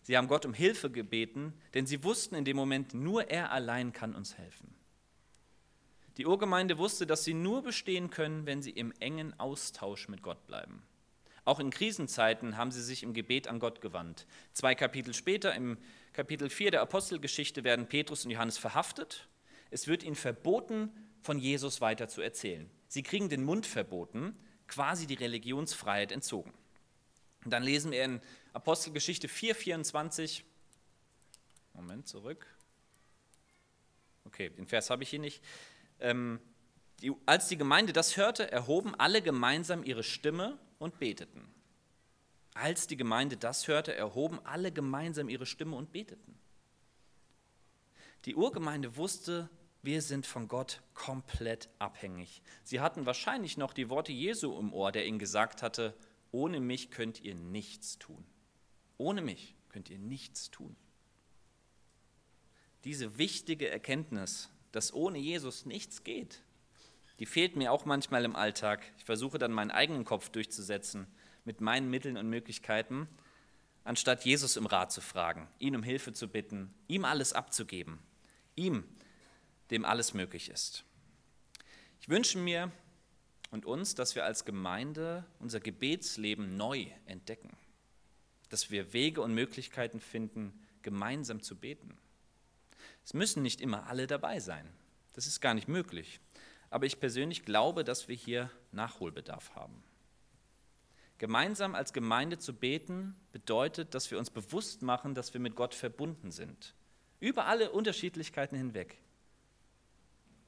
Sie 0.00 0.16
haben 0.16 0.28
Gott 0.28 0.46
um 0.46 0.54
Hilfe 0.54 0.90
gebeten, 0.90 1.52
denn 1.74 1.84
sie 1.84 2.02
wussten 2.04 2.34
in 2.36 2.46
dem 2.46 2.56
Moment, 2.56 2.94
nur 2.94 3.30
er 3.30 3.52
allein 3.52 3.92
kann 3.92 4.14
uns 4.14 4.38
helfen. 4.38 4.74
Die 6.16 6.24
Urgemeinde 6.24 6.78
wusste, 6.78 7.06
dass 7.06 7.22
sie 7.22 7.34
nur 7.34 7.62
bestehen 7.62 8.08
können, 8.08 8.46
wenn 8.46 8.62
sie 8.62 8.70
im 8.70 8.92
engen 8.92 9.38
Austausch 9.38 10.08
mit 10.08 10.22
Gott 10.22 10.46
bleiben. 10.46 10.82
Auch 11.48 11.60
in 11.60 11.70
Krisenzeiten 11.70 12.58
haben 12.58 12.70
sie 12.70 12.82
sich 12.82 13.02
im 13.02 13.14
Gebet 13.14 13.48
an 13.48 13.58
Gott 13.58 13.80
gewandt. 13.80 14.26
Zwei 14.52 14.74
Kapitel 14.74 15.14
später, 15.14 15.54
im 15.54 15.78
Kapitel 16.12 16.50
4 16.50 16.72
der 16.72 16.82
Apostelgeschichte, 16.82 17.64
werden 17.64 17.88
Petrus 17.88 18.26
und 18.26 18.32
Johannes 18.32 18.58
verhaftet. 18.58 19.26
Es 19.70 19.86
wird 19.86 20.02
ihnen 20.02 20.14
verboten, 20.14 20.92
von 21.22 21.38
Jesus 21.38 21.80
weiter 21.80 22.06
zu 22.06 22.20
erzählen. 22.20 22.68
Sie 22.88 23.02
kriegen 23.02 23.30
den 23.30 23.44
Mund 23.44 23.64
verboten, 23.64 24.36
quasi 24.66 25.06
die 25.06 25.14
Religionsfreiheit 25.14 26.12
entzogen. 26.12 26.52
Und 27.46 27.50
dann 27.50 27.62
lesen 27.62 27.92
wir 27.92 28.04
in 28.04 28.20
Apostelgeschichte 28.52 29.26
4,24. 29.26 30.42
Moment, 31.72 32.06
zurück. 32.06 32.44
Okay, 34.26 34.50
den 34.50 34.66
Vers 34.66 34.90
habe 34.90 35.02
ich 35.02 35.08
hier 35.08 35.18
nicht. 35.18 35.42
Ähm, 35.98 36.40
die, 37.00 37.10
als 37.24 37.48
die 37.48 37.56
Gemeinde 37.56 37.94
das 37.94 38.18
hörte, 38.18 38.52
erhoben 38.52 38.94
alle 38.94 39.22
gemeinsam 39.22 39.82
ihre 39.82 40.02
Stimme 40.02 40.58
und 40.78 40.98
beteten. 40.98 41.48
Als 42.54 42.86
die 42.86 42.96
Gemeinde 42.96 43.36
das 43.36 43.68
hörte, 43.68 43.94
erhoben 43.94 44.40
alle 44.44 44.72
gemeinsam 44.72 45.28
ihre 45.28 45.46
Stimme 45.46 45.76
und 45.76 45.92
beteten. 45.92 46.38
Die 48.24 48.34
Urgemeinde 48.34 48.96
wusste, 48.96 49.48
wir 49.82 50.02
sind 50.02 50.26
von 50.26 50.48
Gott 50.48 50.82
komplett 50.92 51.68
abhängig. 51.78 52.42
Sie 52.64 52.80
hatten 52.80 53.06
wahrscheinlich 53.06 53.56
noch 53.56 53.72
die 53.72 53.90
Worte 53.90 54.12
Jesu 54.12 54.58
im 54.58 54.72
Ohr, 54.72 54.90
der 54.90 55.06
ihnen 55.06 55.20
gesagt 55.20 55.62
hatte, 55.62 55.94
ohne 56.32 56.60
mich 56.60 56.90
könnt 56.90 57.22
ihr 57.22 57.34
nichts 57.34 57.98
tun. 57.98 58.26
Ohne 58.96 59.22
mich 59.22 59.54
könnt 59.68 59.88
ihr 59.88 59.98
nichts 59.98 60.50
tun. 60.50 60.76
Diese 62.84 63.18
wichtige 63.18 63.68
Erkenntnis, 63.68 64.50
dass 64.72 64.92
ohne 64.92 65.18
Jesus 65.18 65.64
nichts 65.64 66.04
geht, 66.04 66.42
die 67.18 67.26
fehlt 67.26 67.56
mir 67.56 67.72
auch 67.72 67.84
manchmal 67.84 68.24
im 68.24 68.36
Alltag. 68.36 68.84
Ich 68.96 69.04
versuche 69.04 69.38
dann 69.38 69.52
meinen 69.52 69.70
eigenen 69.70 70.04
Kopf 70.04 70.28
durchzusetzen 70.30 71.06
mit 71.44 71.60
meinen 71.60 71.90
Mitteln 71.90 72.16
und 72.16 72.28
Möglichkeiten, 72.28 73.08
anstatt 73.84 74.24
Jesus 74.24 74.56
im 74.56 74.66
Rat 74.66 74.92
zu 74.92 75.00
fragen, 75.00 75.48
ihn 75.58 75.74
um 75.74 75.82
Hilfe 75.82 76.12
zu 76.12 76.28
bitten, 76.28 76.74
ihm 76.86 77.04
alles 77.04 77.32
abzugeben, 77.32 77.98
ihm 78.54 78.84
dem 79.70 79.84
alles 79.84 80.14
möglich 80.14 80.50
ist. 80.50 80.84
Ich 82.00 82.08
wünsche 82.08 82.38
mir 82.38 82.70
und 83.50 83.66
uns, 83.66 83.94
dass 83.94 84.14
wir 84.14 84.24
als 84.24 84.44
Gemeinde 84.44 85.24
unser 85.38 85.60
Gebetsleben 85.60 86.56
neu 86.56 86.86
entdecken, 87.06 87.56
dass 88.50 88.70
wir 88.70 88.92
Wege 88.92 89.22
und 89.22 89.34
Möglichkeiten 89.34 90.00
finden, 90.00 90.52
gemeinsam 90.82 91.42
zu 91.42 91.56
beten. 91.56 91.96
Es 93.04 93.14
müssen 93.14 93.42
nicht 93.42 93.60
immer 93.60 93.86
alle 93.86 94.06
dabei 94.06 94.38
sein, 94.38 94.68
das 95.14 95.26
ist 95.26 95.40
gar 95.40 95.54
nicht 95.54 95.68
möglich, 95.68 96.20
aber 96.70 96.86
ich 96.86 97.00
persönlich 97.00 97.44
glaube, 97.44 97.84
dass 97.84 98.08
wir 98.08 98.16
hier 98.16 98.50
Nachholbedarf 98.72 99.54
haben. 99.54 99.82
Gemeinsam 101.18 101.74
als 101.74 101.92
Gemeinde 101.92 102.38
zu 102.38 102.54
beten 102.54 103.16
bedeutet, 103.32 103.94
dass 103.94 104.10
wir 104.10 104.18
uns 104.18 104.30
bewusst 104.30 104.82
machen, 104.82 105.14
dass 105.14 105.34
wir 105.34 105.40
mit 105.40 105.56
Gott 105.56 105.74
verbunden 105.74 106.30
sind, 106.30 106.74
über 107.18 107.46
alle 107.46 107.72
Unterschiedlichkeiten 107.72 108.56
hinweg. 108.56 108.98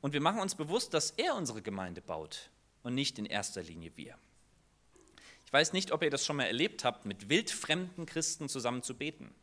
Und 0.01 0.13
wir 0.13 0.21
machen 0.21 0.41
uns 0.41 0.55
bewusst, 0.55 0.95
dass 0.95 1.11
er 1.11 1.35
unsere 1.35 1.61
Gemeinde 1.61 2.01
baut 2.01 2.51
und 2.83 2.95
nicht 2.95 3.19
in 3.19 3.27
erster 3.27 3.63
Linie 3.63 3.97
wir. 3.97 4.17
Ich 5.45 5.53
weiß 5.53 5.73
nicht, 5.73 5.91
ob 5.91 6.03
ihr 6.05 6.11
das 6.11 6.25
schon 6.25 6.37
mal 6.37 6.45
erlebt 6.45 6.85
habt, 6.85 7.05
mit 7.05 7.29
wildfremden 7.29 8.07
Christen 8.07 8.49
zusammen 8.49 8.85
zu 8.85 8.95
beten. 8.97 9.35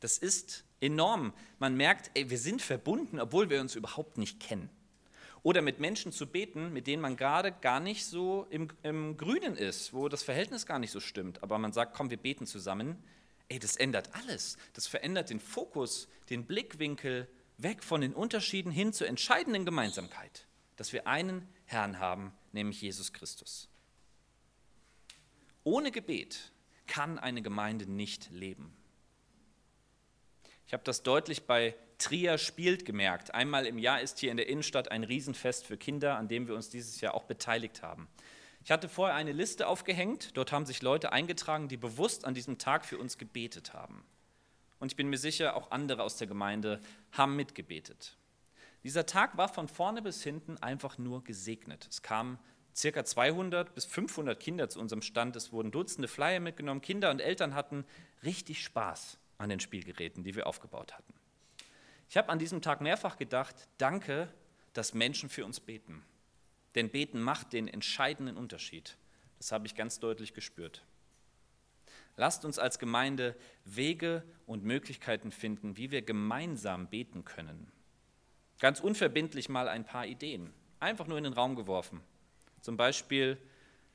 Das 0.00 0.18
ist 0.18 0.64
enorm. 0.80 1.32
Man 1.60 1.76
merkt, 1.76 2.10
ey, 2.14 2.28
wir 2.28 2.38
sind 2.38 2.60
verbunden, 2.60 3.20
obwohl 3.20 3.48
wir 3.48 3.60
uns 3.60 3.76
überhaupt 3.76 4.18
nicht 4.18 4.40
kennen. 4.40 4.68
Oder 5.42 5.60
mit 5.60 5.80
Menschen 5.80 6.12
zu 6.12 6.26
beten, 6.26 6.72
mit 6.72 6.86
denen 6.86 7.02
man 7.02 7.16
gerade 7.16 7.50
gar 7.50 7.80
nicht 7.80 8.06
so 8.06 8.46
im, 8.50 8.68
im 8.82 9.16
Grünen 9.16 9.56
ist, 9.56 9.92
wo 9.92 10.08
das 10.08 10.22
Verhältnis 10.22 10.66
gar 10.66 10.78
nicht 10.78 10.92
so 10.92 11.00
stimmt. 11.00 11.42
Aber 11.42 11.58
man 11.58 11.72
sagt, 11.72 11.94
komm, 11.94 12.10
wir 12.10 12.16
beten 12.16 12.46
zusammen. 12.46 13.02
Ey, 13.48 13.58
das 13.58 13.76
ändert 13.76 14.14
alles. 14.14 14.56
Das 14.72 14.86
verändert 14.86 15.30
den 15.30 15.40
Fokus, 15.40 16.08
den 16.30 16.46
Blickwinkel, 16.46 17.28
weg 17.58 17.82
von 17.82 18.00
den 18.00 18.14
Unterschieden 18.14 18.70
hin 18.70 18.92
zur 18.92 19.08
entscheidenden 19.08 19.64
Gemeinsamkeit, 19.64 20.46
dass 20.76 20.92
wir 20.92 21.06
einen 21.06 21.48
Herrn 21.64 21.98
haben, 21.98 22.32
nämlich 22.52 22.80
Jesus 22.80 23.12
Christus. 23.12 23.68
Ohne 25.64 25.90
Gebet 25.90 26.52
kann 26.86 27.18
eine 27.18 27.42
Gemeinde 27.42 27.90
nicht 27.90 28.30
leben. 28.30 28.76
Ich 30.66 30.72
habe 30.72 30.84
das 30.84 31.02
deutlich 31.02 31.46
bei 31.46 31.74
Trier 32.02 32.38
spielt 32.38 32.84
gemerkt. 32.84 33.34
Einmal 33.34 33.66
im 33.66 33.78
Jahr 33.78 34.00
ist 34.00 34.18
hier 34.18 34.30
in 34.30 34.36
der 34.36 34.48
Innenstadt 34.48 34.90
ein 34.90 35.04
Riesenfest 35.04 35.66
für 35.66 35.76
Kinder, 35.76 36.16
an 36.16 36.28
dem 36.28 36.48
wir 36.48 36.54
uns 36.54 36.68
dieses 36.68 37.00
Jahr 37.00 37.14
auch 37.14 37.24
beteiligt 37.24 37.82
haben. 37.82 38.08
Ich 38.64 38.70
hatte 38.70 38.88
vorher 38.88 39.16
eine 39.16 39.32
Liste 39.32 39.66
aufgehängt, 39.66 40.36
dort 40.36 40.52
haben 40.52 40.66
sich 40.66 40.82
Leute 40.82 41.12
eingetragen, 41.12 41.68
die 41.68 41.76
bewusst 41.76 42.24
an 42.24 42.34
diesem 42.34 42.58
Tag 42.58 42.84
für 42.84 42.98
uns 42.98 43.18
gebetet 43.18 43.72
haben 43.72 44.04
und 44.82 44.90
ich 44.90 44.96
bin 44.96 45.08
mir 45.08 45.16
sicher, 45.16 45.54
auch 45.54 45.70
andere 45.70 46.02
aus 46.02 46.16
der 46.16 46.26
Gemeinde 46.26 46.80
haben 47.12 47.36
mitgebetet. 47.36 48.16
Dieser 48.82 49.06
Tag 49.06 49.36
war 49.36 49.46
von 49.46 49.68
vorne 49.68 50.02
bis 50.02 50.24
hinten 50.24 50.58
einfach 50.58 50.98
nur 50.98 51.22
gesegnet. 51.22 51.86
Es 51.88 52.02
kamen 52.02 52.36
circa 52.74 53.04
200 53.04 53.76
bis 53.76 53.84
500 53.84 54.40
Kinder 54.40 54.68
zu 54.68 54.80
unserem 54.80 55.00
Stand. 55.00 55.36
Es 55.36 55.52
wurden 55.52 55.70
Dutzende 55.70 56.08
Flyer 56.08 56.40
mitgenommen. 56.40 56.80
Kinder 56.80 57.12
und 57.12 57.20
Eltern 57.20 57.54
hatten 57.54 57.84
richtig 58.24 58.64
Spaß 58.64 59.18
an 59.38 59.50
den 59.50 59.60
Spielgeräten, 59.60 60.24
die 60.24 60.34
wir 60.34 60.48
aufgebaut 60.48 60.94
hatten. 60.94 61.14
Ich 62.12 62.18
habe 62.18 62.28
an 62.28 62.38
diesem 62.38 62.60
Tag 62.60 62.82
mehrfach 62.82 63.16
gedacht, 63.16 63.56
danke, 63.78 64.28
dass 64.74 64.92
Menschen 64.92 65.30
für 65.30 65.46
uns 65.46 65.60
beten. 65.60 66.04
Denn 66.74 66.90
beten 66.90 67.22
macht 67.22 67.54
den 67.54 67.68
entscheidenden 67.68 68.36
Unterschied. 68.36 68.98
Das 69.38 69.50
habe 69.50 69.66
ich 69.66 69.74
ganz 69.74 69.98
deutlich 69.98 70.34
gespürt. 70.34 70.84
Lasst 72.18 72.44
uns 72.44 72.58
als 72.58 72.78
Gemeinde 72.78 73.34
Wege 73.64 74.24
und 74.44 74.62
Möglichkeiten 74.62 75.32
finden, 75.32 75.78
wie 75.78 75.90
wir 75.90 76.02
gemeinsam 76.02 76.86
beten 76.88 77.24
können. 77.24 77.72
Ganz 78.60 78.80
unverbindlich 78.80 79.48
mal 79.48 79.66
ein 79.66 79.86
paar 79.86 80.04
Ideen, 80.04 80.52
einfach 80.80 81.06
nur 81.06 81.16
in 81.16 81.24
den 81.24 81.32
Raum 81.32 81.56
geworfen. 81.56 82.02
Zum 82.60 82.76
Beispiel 82.76 83.38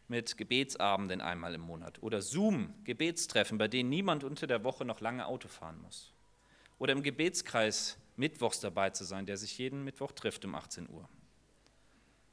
mit 0.07 0.37
Gebetsabenden 0.37 1.21
einmal 1.21 1.53
im 1.53 1.61
Monat 1.61 2.01
oder 2.01 2.23
Zoom-Gebetstreffen, 2.23 3.59
bei 3.59 3.67
denen 3.67 3.91
niemand 3.91 4.23
unter 4.23 4.47
der 4.47 4.63
Woche 4.63 4.85
noch 4.85 5.01
lange 5.01 5.27
Auto 5.27 5.47
fahren 5.49 5.79
muss. 5.83 6.15
Oder 6.79 6.93
im 6.93 7.03
Gebetskreis 7.03 7.99
mittwochs 8.17 8.59
dabei 8.59 8.89
zu 8.89 9.03
sein, 9.03 9.25
der 9.25 9.37
sich 9.37 9.57
jeden 9.57 9.83
Mittwoch 9.83 10.11
trifft 10.11 10.43
um 10.43 10.55
18 10.55 10.89
Uhr. 10.89 11.07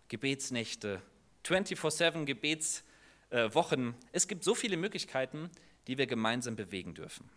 Gebetsnächte, 0.08 1.00
24-7 1.44 2.24
Gebetswochen. 2.24 3.94
Es 4.12 4.26
gibt 4.26 4.44
so 4.44 4.54
viele 4.54 4.76
Möglichkeiten, 4.76 5.50
die 5.86 5.98
wir 5.98 6.06
gemeinsam 6.06 6.56
bewegen 6.56 6.94
dürfen. 6.94 7.30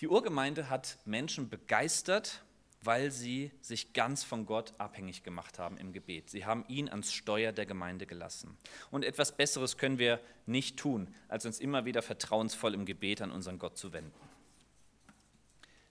Die 0.00 0.08
Urgemeinde 0.08 0.68
hat 0.70 0.98
Menschen 1.04 1.48
begeistert, 1.48 2.42
weil 2.82 3.10
sie 3.10 3.50
sich 3.60 3.92
ganz 3.92 4.24
von 4.24 4.44
Gott 4.44 4.74
abhängig 4.78 5.22
gemacht 5.22 5.58
haben 5.58 5.78
im 5.78 5.92
Gebet. 5.92 6.28
Sie 6.28 6.44
haben 6.44 6.64
ihn 6.68 6.88
ans 6.88 7.12
Steuer 7.12 7.52
der 7.52 7.64
Gemeinde 7.64 8.04
gelassen. 8.04 8.58
Und 8.90 9.04
etwas 9.04 9.36
Besseres 9.36 9.78
können 9.78 9.98
wir 9.98 10.20
nicht 10.46 10.76
tun, 10.76 11.14
als 11.28 11.46
uns 11.46 11.60
immer 11.60 11.86
wieder 11.86 12.02
vertrauensvoll 12.02 12.74
im 12.74 12.84
Gebet 12.84 13.22
an 13.22 13.30
unseren 13.30 13.58
Gott 13.58 13.78
zu 13.78 13.92
wenden. 13.92 14.12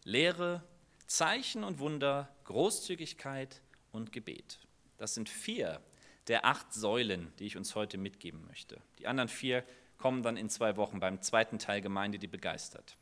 Lehre, 0.04 0.63
Zeichen 1.08 1.63
und 1.63 1.80
Wunder, 1.80 2.30
Großzügigkeit 2.46 3.62
und 3.92 4.12
Gebet. 4.12 4.60
Das 4.98 5.13
sind 5.13 5.30
vier 5.30 5.82
der 6.28 6.46
acht 6.46 6.74
Säulen, 6.74 7.34
die 7.39 7.46
ich 7.46 7.58
uns 7.58 7.76
heute 7.76 7.98
mitgeben 7.98 8.46
möchte. 8.48 8.82
Die 9.00 9.08
anderen 9.08 9.30
vier 9.30 9.63
kommen 9.98 10.24
dann 10.24 10.38
in 10.38 10.50
zwei 10.50 10.78
Wochen 10.78 11.00
beim 11.00 11.22
zweiten 11.22 11.60
Teil 11.60 11.82
Gemeinde, 11.82 12.20
die 12.20 12.28
begeistert. 12.28 12.98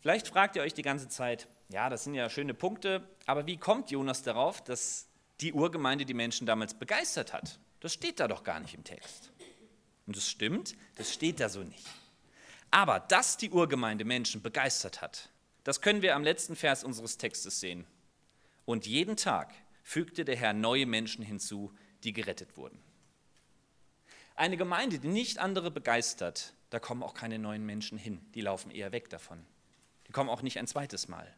Vielleicht 0.00 0.28
fragt 0.28 0.56
ihr 0.56 0.62
euch 0.62 0.74
die 0.74 0.82
ganze 0.82 1.08
Zeit, 1.08 1.48
Ja, 1.68 1.88
das 1.88 2.04
sind 2.04 2.14
ja 2.14 2.28
schöne 2.28 2.54
Punkte, 2.54 3.08
aber 3.26 3.46
wie 3.46 3.56
kommt 3.56 3.90
Jonas 3.90 4.22
darauf, 4.22 4.62
dass 4.64 5.08
die 5.40 5.52
Urgemeinde 5.52 6.04
die 6.04 6.14
Menschen 6.14 6.46
damals 6.46 6.74
begeistert 6.74 7.32
hat? 7.32 7.58
Das 7.80 7.92
steht 7.92 8.20
da 8.20 8.28
doch 8.28 8.42
gar 8.42 8.60
nicht 8.60 8.74
im 8.74 8.84
Text. 8.84 9.32
Und 10.06 10.16
das 10.16 10.28
stimmt, 10.28 10.74
das 10.96 11.12
steht 11.12 11.38
da 11.40 11.48
so 11.48 11.62
nicht. 11.62 11.86
Aber 12.70 13.00
dass 13.00 13.36
die 13.36 13.50
Urgemeinde 13.50 14.04
Menschen 14.04 14.42
begeistert 14.42 15.00
hat, 15.00 15.29
das 15.64 15.80
können 15.80 16.02
wir 16.02 16.16
am 16.16 16.24
letzten 16.24 16.56
Vers 16.56 16.84
unseres 16.84 17.18
Textes 17.18 17.60
sehen. 17.60 17.86
Und 18.64 18.86
jeden 18.86 19.16
Tag 19.16 19.54
fügte 19.82 20.24
der 20.24 20.36
Herr 20.36 20.52
neue 20.52 20.86
Menschen 20.86 21.24
hinzu, 21.24 21.72
die 22.04 22.12
gerettet 22.12 22.56
wurden. 22.56 22.80
Eine 24.36 24.56
Gemeinde, 24.56 24.98
die 24.98 25.08
nicht 25.08 25.38
andere 25.38 25.70
begeistert, 25.70 26.54
da 26.70 26.78
kommen 26.78 27.02
auch 27.02 27.14
keine 27.14 27.38
neuen 27.38 27.66
Menschen 27.66 27.98
hin. 27.98 28.20
Die 28.34 28.40
laufen 28.40 28.70
eher 28.70 28.92
weg 28.92 29.10
davon. 29.10 29.44
Die 30.06 30.12
kommen 30.12 30.30
auch 30.30 30.42
nicht 30.42 30.58
ein 30.58 30.66
zweites 30.66 31.08
Mal. 31.08 31.34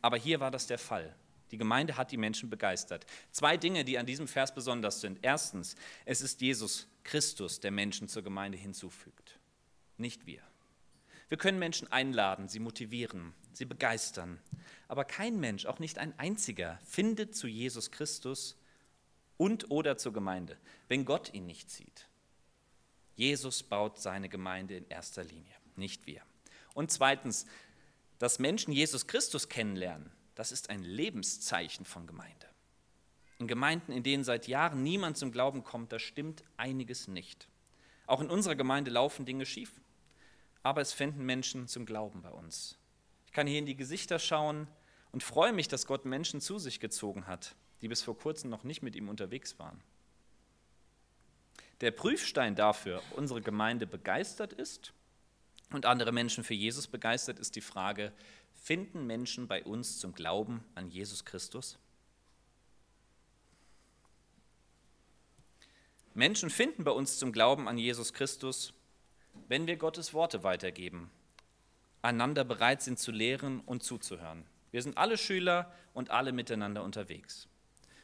Aber 0.00 0.16
hier 0.16 0.40
war 0.40 0.50
das 0.50 0.66
der 0.66 0.78
Fall. 0.78 1.14
Die 1.50 1.58
Gemeinde 1.58 1.96
hat 1.96 2.12
die 2.12 2.16
Menschen 2.16 2.50
begeistert. 2.50 3.06
Zwei 3.30 3.56
Dinge, 3.56 3.84
die 3.84 3.98
an 3.98 4.06
diesem 4.06 4.28
Vers 4.28 4.54
besonders 4.54 5.00
sind. 5.00 5.18
Erstens, 5.22 5.76
es 6.04 6.20
ist 6.20 6.40
Jesus 6.40 6.86
Christus, 7.04 7.60
der 7.60 7.70
Menschen 7.70 8.08
zur 8.08 8.22
Gemeinde 8.22 8.58
hinzufügt, 8.58 9.38
nicht 9.96 10.26
wir. 10.26 10.42
Wir 11.28 11.38
können 11.38 11.58
Menschen 11.58 11.90
einladen, 11.92 12.48
sie 12.48 12.58
motivieren, 12.58 13.34
sie 13.52 13.64
begeistern. 13.66 14.40
Aber 14.88 15.04
kein 15.04 15.38
Mensch, 15.38 15.66
auch 15.66 15.78
nicht 15.78 15.98
ein 15.98 16.18
einziger, 16.18 16.78
findet 16.84 17.36
zu 17.36 17.46
Jesus 17.46 17.90
Christus 17.90 18.56
und 19.36 19.70
oder 19.70 19.98
zur 19.98 20.12
Gemeinde, 20.12 20.56
wenn 20.88 21.04
Gott 21.04 21.32
ihn 21.34 21.46
nicht 21.46 21.70
sieht. 21.70 22.08
Jesus 23.14 23.62
baut 23.62 24.00
seine 24.00 24.28
Gemeinde 24.28 24.76
in 24.76 24.88
erster 24.88 25.24
Linie, 25.24 25.54
nicht 25.76 26.06
wir. 26.06 26.22
Und 26.72 26.90
zweitens, 26.90 27.46
dass 28.18 28.38
Menschen 28.38 28.72
Jesus 28.72 29.06
Christus 29.06 29.48
kennenlernen, 29.48 30.10
das 30.34 30.52
ist 30.52 30.70
ein 30.70 30.82
Lebenszeichen 30.82 31.84
von 31.84 32.06
Gemeinde. 32.06 32.46
In 33.38 33.48
Gemeinden, 33.48 33.92
in 33.92 34.02
denen 34.02 34.24
seit 34.24 34.48
Jahren 34.48 34.82
niemand 34.82 35.16
zum 35.16 35.32
Glauben 35.32 35.62
kommt, 35.62 35.92
da 35.92 35.98
stimmt 35.98 36.42
einiges 36.56 37.08
nicht. 37.08 37.48
Auch 38.06 38.20
in 38.20 38.30
unserer 38.30 38.56
Gemeinde 38.56 38.90
laufen 38.90 39.26
Dinge 39.26 39.46
schief, 39.46 39.72
aber 40.62 40.80
es 40.80 40.92
finden 40.92 41.24
Menschen 41.24 41.68
zum 41.68 41.86
Glauben 41.86 42.22
bei 42.22 42.30
uns. 42.30 42.76
Ich 43.26 43.32
kann 43.32 43.46
hier 43.46 43.58
in 43.58 43.66
die 43.66 43.76
Gesichter 43.76 44.18
schauen 44.18 44.66
und 45.12 45.22
freue 45.22 45.52
mich, 45.52 45.68
dass 45.68 45.86
Gott 45.86 46.04
Menschen 46.04 46.40
zu 46.40 46.58
sich 46.58 46.80
gezogen 46.80 47.26
hat, 47.26 47.54
die 47.80 47.88
bis 47.88 48.02
vor 48.02 48.16
kurzem 48.16 48.50
noch 48.50 48.64
nicht 48.64 48.82
mit 48.82 48.96
ihm 48.96 49.08
unterwegs 49.08 49.58
waren. 49.58 49.80
Der 51.80 51.90
Prüfstein 51.92 52.56
dafür, 52.56 52.98
ob 52.98 53.18
unsere 53.18 53.40
Gemeinde 53.40 53.86
begeistert 53.86 54.52
ist 54.52 54.92
und 55.70 55.86
andere 55.86 56.12
Menschen 56.12 56.42
für 56.42 56.54
Jesus 56.54 56.88
begeistert, 56.88 57.38
ist 57.38 57.54
die 57.54 57.60
Frage, 57.60 58.12
finden 58.54 59.06
Menschen 59.06 59.46
bei 59.46 59.62
uns 59.62 59.98
zum 59.98 60.12
Glauben 60.12 60.64
an 60.74 60.88
Jesus 60.88 61.24
Christus? 61.24 61.78
Menschen 66.14 66.50
finden 66.50 66.82
bei 66.82 66.90
uns 66.90 67.18
zum 67.18 67.30
Glauben 67.30 67.68
an 67.68 67.78
Jesus 67.78 68.12
Christus, 68.12 68.72
wenn 69.48 69.66
wir 69.66 69.76
Gottes 69.76 70.12
Worte 70.14 70.42
weitergeben, 70.42 71.10
einander 72.02 72.44
bereit 72.44 72.82
sind 72.82 72.98
zu 72.98 73.12
lehren 73.12 73.60
und 73.60 73.82
zuzuhören. 73.82 74.44
Wir 74.70 74.82
sind 74.82 74.98
alle 74.98 75.16
Schüler 75.16 75.72
und 75.94 76.10
alle 76.10 76.32
miteinander 76.32 76.82
unterwegs. 76.82 77.48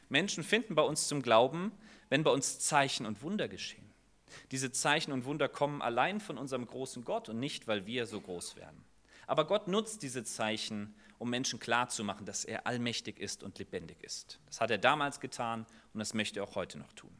Menschen 0.09 0.43
finden 0.43 0.75
bei 0.75 0.81
uns 0.81 1.07
zum 1.07 1.21
Glauben, 1.21 1.71
wenn 2.09 2.23
bei 2.23 2.31
uns 2.31 2.59
Zeichen 2.59 3.05
und 3.05 3.21
Wunder 3.21 3.47
geschehen. 3.47 3.85
Diese 4.51 4.71
Zeichen 4.71 5.11
und 5.11 5.25
Wunder 5.25 5.47
kommen 5.47 5.81
allein 5.81 6.19
von 6.19 6.37
unserem 6.37 6.65
großen 6.65 7.03
Gott 7.03 7.29
und 7.29 7.39
nicht, 7.39 7.67
weil 7.67 7.85
wir 7.85 8.05
so 8.05 8.19
groß 8.21 8.55
werden. 8.55 8.83
Aber 9.27 9.45
Gott 9.45 9.67
nutzt 9.67 10.03
diese 10.03 10.23
Zeichen, 10.23 10.95
um 11.17 11.29
Menschen 11.29 11.59
klarzumachen, 11.59 12.25
dass 12.25 12.45
er 12.45 12.67
allmächtig 12.67 13.19
ist 13.19 13.43
und 13.43 13.57
lebendig 13.57 14.03
ist. 14.03 14.39
Das 14.45 14.61
hat 14.61 14.71
er 14.71 14.77
damals 14.77 15.19
getan 15.19 15.65
und 15.93 15.99
das 15.99 16.13
möchte 16.13 16.39
er 16.39 16.43
auch 16.43 16.55
heute 16.55 16.77
noch 16.77 16.93
tun. 16.93 17.15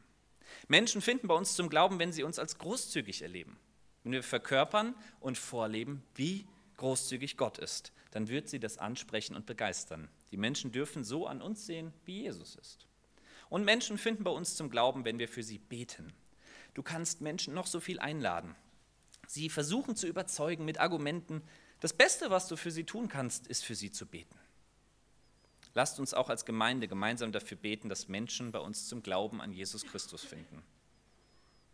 Menschen 0.68 1.00
finden 1.00 1.28
bei 1.28 1.34
uns 1.34 1.54
zum 1.54 1.68
Glauben, 1.68 1.98
wenn 1.98 2.12
sie 2.12 2.22
uns 2.22 2.38
als 2.38 2.58
großzügig 2.58 3.22
erleben. 3.22 3.58
Wenn 4.06 4.12
wir 4.12 4.22
verkörpern 4.22 4.94
und 5.18 5.36
vorleben, 5.36 6.00
wie 6.14 6.46
großzügig 6.76 7.36
Gott 7.36 7.58
ist, 7.58 7.90
dann 8.12 8.28
wird 8.28 8.48
sie 8.48 8.60
das 8.60 8.78
ansprechen 8.78 9.34
und 9.34 9.46
begeistern. 9.46 10.08
Die 10.30 10.36
Menschen 10.36 10.70
dürfen 10.70 11.02
so 11.02 11.26
an 11.26 11.42
uns 11.42 11.66
sehen, 11.66 11.92
wie 12.04 12.22
Jesus 12.22 12.54
ist. 12.54 12.86
Und 13.48 13.64
Menschen 13.64 13.98
finden 13.98 14.22
bei 14.22 14.30
uns 14.30 14.54
zum 14.54 14.70
Glauben, 14.70 15.04
wenn 15.04 15.18
wir 15.18 15.26
für 15.26 15.42
sie 15.42 15.58
beten. 15.58 16.12
Du 16.74 16.84
kannst 16.84 17.20
Menschen 17.20 17.52
noch 17.52 17.66
so 17.66 17.80
viel 17.80 17.98
einladen. 17.98 18.54
Sie 19.26 19.50
versuchen 19.50 19.96
zu 19.96 20.06
überzeugen 20.06 20.64
mit 20.64 20.78
Argumenten, 20.78 21.42
das 21.80 21.92
Beste, 21.92 22.30
was 22.30 22.46
du 22.46 22.54
für 22.54 22.70
sie 22.70 22.84
tun 22.84 23.08
kannst, 23.08 23.48
ist 23.48 23.64
für 23.64 23.74
sie 23.74 23.90
zu 23.90 24.06
beten. 24.06 24.38
Lasst 25.74 25.98
uns 25.98 26.14
auch 26.14 26.30
als 26.30 26.44
Gemeinde 26.44 26.86
gemeinsam 26.86 27.32
dafür 27.32 27.56
beten, 27.56 27.88
dass 27.88 28.06
Menschen 28.06 28.52
bei 28.52 28.60
uns 28.60 28.86
zum 28.86 29.02
Glauben 29.02 29.40
an 29.40 29.50
Jesus 29.50 29.84
Christus 29.84 30.22
finden, 30.22 30.62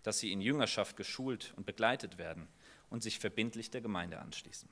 dass 0.03 0.19
sie 0.19 0.33
in 0.33 0.41
Jüngerschaft 0.41 0.97
geschult 0.97 1.53
und 1.57 1.67
begleitet 1.67 2.19
werden 2.19 2.49
und 2.91 3.03
sich 3.03 3.19
verbindlich 3.19 3.71
der 3.71 3.81
Gemeinde 3.81 4.19
anschließen. 4.19 4.69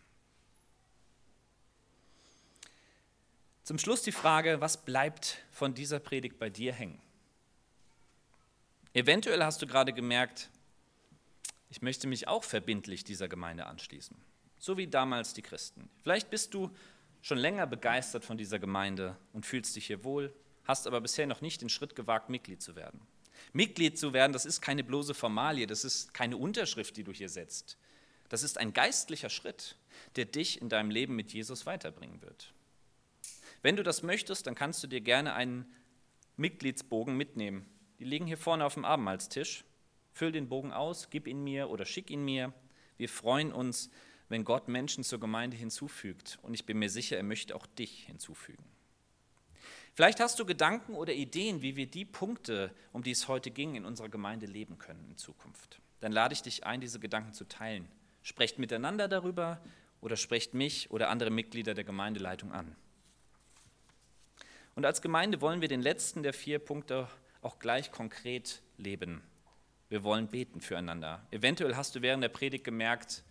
Zum 3.62 3.78
Schluss 3.78 4.02
die 4.02 4.12
Frage, 4.12 4.60
was 4.60 4.84
bleibt 4.84 5.44
von 5.50 5.74
dieser 5.74 6.00
Predigt 6.00 6.38
bei 6.38 6.50
dir 6.50 6.72
hängen? 6.72 7.00
Eventuell 8.92 9.44
hast 9.44 9.62
du 9.62 9.66
gerade 9.66 9.92
gemerkt, 9.92 10.50
ich 11.68 11.80
möchte 11.80 12.08
mich 12.08 12.26
auch 12.26 12.42
verbindlich 12.42 13.04
dieser 13.04 13.28
Gemeinde 13.28 13.66
anschließen 13.66 14.16
so 14.60 14.76
wie 14.76 14.86
damals 14.86 15.34
die 15.34 15.42
Christen. 15.42 15.88
Vielleicht 16.02 16.30
bist 16.30 16.54
du 16.54 16.70
schon 17.22 17.38
länger 17.38 17.66
begeistert 17.66 18.24
von 18.24 18.36
dieser 18.36 18.58
Gemeinde 18.58 19.16
und 19.32 19.46
fühlst 19.46 19.74
dich 19.74 19.86
hier 19.86 20.04
wohl, 20.04 20.32
hast 20.64 20.86
aber 20.86 21.00
bisher 21.00 21.26
noch 21.26 21.40
nicht 21.40 21.62
den 21.62 21.68
Schritt 21.68 21.96
gewagt, 21.96 22.28
Mitglied 22.28 22.62
zu 22.62 22.76
werden. 22.76 23.00
Mitglied 23.52 23.98
zu 23.98 24.12
werden, 24.12 24.32
das 24.32 24.46
ist 24.46 24.60
keine 24.60 24.84
bloße 24.84 25.14
Formalie, 25.14 25.66
das 25.66 25.84
ist 25.84 26.14
keine 26.14 26.36
Unterschrift, 26.36 26.96
die 26.96 27.04
du 27.04 27.12
hier 27.12 27.28
setzt. 27.28 27.76
Das 28.28 28.42
ist 28.42 28.58
ein 28.58 28.72
geistlicher 28.72 29.30
Schritt, 29.30 29.76
der 30.16 30.24
dich 30.24 30.60
in 30.60 30.68
deinem 30.68 30.90
Leben 30.90 31.16
mit 31.16 31.32
Jesus 31.32 31.66
weiterbringen 31.66 32.22
wird. 32.22 32.52
Wenn 33.62 33.76
du 33.76 33.82
das 33.82 34.02
möchtest, 34.02 34.46
dann 34.46 34.54
kannst 34.54 34.82
du 34.82 34.86
dir 34.86 35.00
gerne 35.00 35.34
einen 35.34 35.66
Mitgliedsbogen 36.36 37.16
mitnehmen. 37.16 37.66
Die 37.98 38.04
liegen 38.04 38.26
hier 38.26 38.38
vorne 38.38 38.64
auf 38.64 38.74
dem 38.74 38.84
Abendmahlstisch. 38.84 39.64
Füll 40.12 40.32
den 40.32 40.48
Bogen 40.48 40.72
aus, 40.72 41.10
gib 41.10 41.26
ihn 41.26 41.44
mir 41.44 41.68
oder 41.68 41.84
schick 41.84 42.10
ihn 42.10 42.24
mir. 42.24 42.52
Wir 42.96 43.08
freuen 43.08 43.52
uns, 43.52 43.90
wenn 44.28 44.44
Gott 44.44 44.68
Menschen 44.68 45.04
zur 45.04 45.20
Gemeinde 45.20 45.56
hinzufügt. 45.56 46.38
Und 46.42 46.54
ich 46.54 46.64
bin 46.64 46.78
mir 46.78 46.88
sicher, 46.88 47.16
er 47.16 47.22
möchte 47.22 47.54
auch 47.54 47.66
dich 47.66 48.04
hinzufügen. 48.04 48.64
Vielleicht 49.94 50.20
hast 50.20 50.38
du 50.38 50.44
Gedanken 50.44 50.94
oder 50.94 51.12
Ideen, 51.12 51.62
wie 51.62 51.76
wir 51.76 51.86
die 51.86 52.04
Punkte, 52.04 52.72
um 52.92 53.02
die 53.02 53.10
es 53.10 53.28
heute 53.28 53.50
ging, 53.50 53.74
in 53.74 53.84
unserer 53.84 54.08
Gemeinde 54.08 54.46
leben 54.46 54.78
können 54.78 55.04
in 55.10 55.16
Zukunft. 55.16 55.80
Dann 56.00 56.12
lade 56.12 56.32
ich 56.32 56.42
dich 56.42 56.64
ein, 56.64 56.80
diese 56.80 57.00
Gedanken 57.00 57.32
zu 57.32 57.44
teilen. 57.44 57.88
Sprecht 58.22 58.58
miteinander 58.58 59.08
darüber 59.08 59.60
oder 60.00 60.16
sprecht 60.16 60.54
mich 60.54 60.90
oder 60.90 61.10
andere 61.10 61.30
Mitglieder 61.30 61.74
der 61.74 61.84
Gemeindeleitung 61.84 62.52
an. 62.52 62.74
Und 64.74 64.86
als 64.86 65.02
Gemeinde 65.02 65.40
wollen 65.40 65.60
wir 65.60 65.68
den 65.68 65.82
letzten 65.82 66.22
der 66.22 66.32
vier 66.32 66.58
Punkte 66.58 67.08
auch 67.42 67.58
gleich 67.58 67.90
konkret 67.90 68.62
leben. 68.78 69.22
Wir 69.88 70.04
wollen 70.04 70.28
beten 70.28 70.60
füreinander. 70.60 71.26
Eventuell 71.30 71.76
hast 71.76 71.96
du 71.96 72.02
während 72.02 72.22
der 72.22 72.28
Predigt 72.28 72.64
gemerkt, 72.64 73.24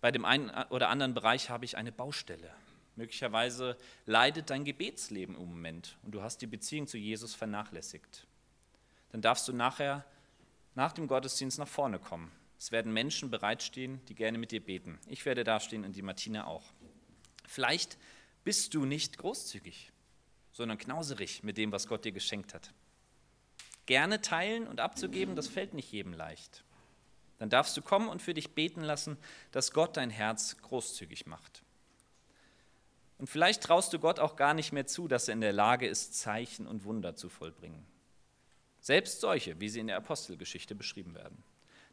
bei 0.00 0.10
dem 0.10 0.24
einen 0.24 0.50
oder 0.70 0.88
anderen 0.88 1.14
Bereich 1.14 1.50
habe 1.50 1.64
ich 1.64 1.76
eine 1.76 1.92
Baustelle. 1.92 2.50
Möglicherweise 2.96 3.76
leidet 4.04 4.50
dein 4.50 4.64
Gebetsleben 4.64 5.34
im 5.34 5.46
Moment 5.46 5.96
und 6.02 6.12
du 6.12 6.22
hast 6.22 6.42
die 6.42 6.46
Beziehung 6.46 6.86
zu 6.86 6.98
Jesus 6.98 7.34
vernachlässigt. 7.34 8.26
Dann 9.10 9.22
darfst 9.22 9.48
du 9.48 9.52
nachher 9.52 10.04
nach 10.74 10.92
dem 10.92 11.06
Gottesdienst 11.06 11.58
nach 11.58 11.68
vorne 11.68 11.98
kommen. 11.98 12.30
Es 12.58 12.70
werden 12.70 12.92
Menschen 12.92 13.30
bereitstehen, 13.30 14.00
die 14.06 14.14
gerne 14.14 14.38
mit 14.38 14.52
dir 14.52 14.64
beten. 14.64 14.98
Ich 15.06 15.24
werde 15.24 15.42
dastehen 15.42 15.84
und 15.84 15.96
die 15.96 16.02
Martina 16.02 16.46
auch. 16.46 16.64
Vielleicht 17.46 17.98
bist 18.44 18.74
du 18.74 18.84
nicht 18.84 19.18
großzügig, 19.18 19.90
sondern 20.52 20.78
knauserig 20.78 21.42
mit 21.42 21.56
dem, 21.56 21.72
was 21.72 21.88
Gott 21.88 22.04
dir 22.04 22.12
geschenkt 22.12 22.54
hat. 22.54 22.72
Gerne 23.86 24.20
teilen 24.20 24.66
und 24.68 24.80
abzugeben, 24.80 25.34
das 25.34 25.48
fällt 25.48 25.74
nicht 25.74 25.90
jedem 25.90 26.12
leicht. 26.12 26.64
Dann 27.38 27.50
darfst 27.50 27.76
du 27.76 27.82
kommen 27.82 28.08
und 28.08 28.22
für 28.22 28.34
dich 28.34 28.54
beten 28.54 28.82
lassen, 28.82 29.16
dass 29.50 29.72
Gott 29.72 29.96
dein 29.96 30.10
Herz 30.10 30.56
großzügig 30.62 31.26
macht. 31.26 31.61
Und 33.18 33.28
vielleicht 33.28 33.62
traust 33.62 33.92
du 33.92 33.98
Gott 33.98 34.18
auch 34.18 34.36
gar 34.36 34.54
nicht 34.54 34.72
mehr 34.72 34.86
zu, 34.86 35.08
dass 35.08 35.28
er 35.28 35.34
in 35.34 35.40
der 35.40 35.52
Lage 35.52 35.86
ist, 35.86 36.18
Zeichen 36.18 36.66
und 36.66 36.84
Wunder 36.84 37.14
zu 37.14 37.28
vollbringen. 37.28 37.86
Selbst 38.80 39.20
solche, 39.20 39.60
wie 39.60 39.68
sie 39.68 39.80
in 39.80 39.86
der 39.86 39.96
Apostelgeschichte 39.96 40.74
beschrieben 40.74 41.14
werden. 41.14 41.42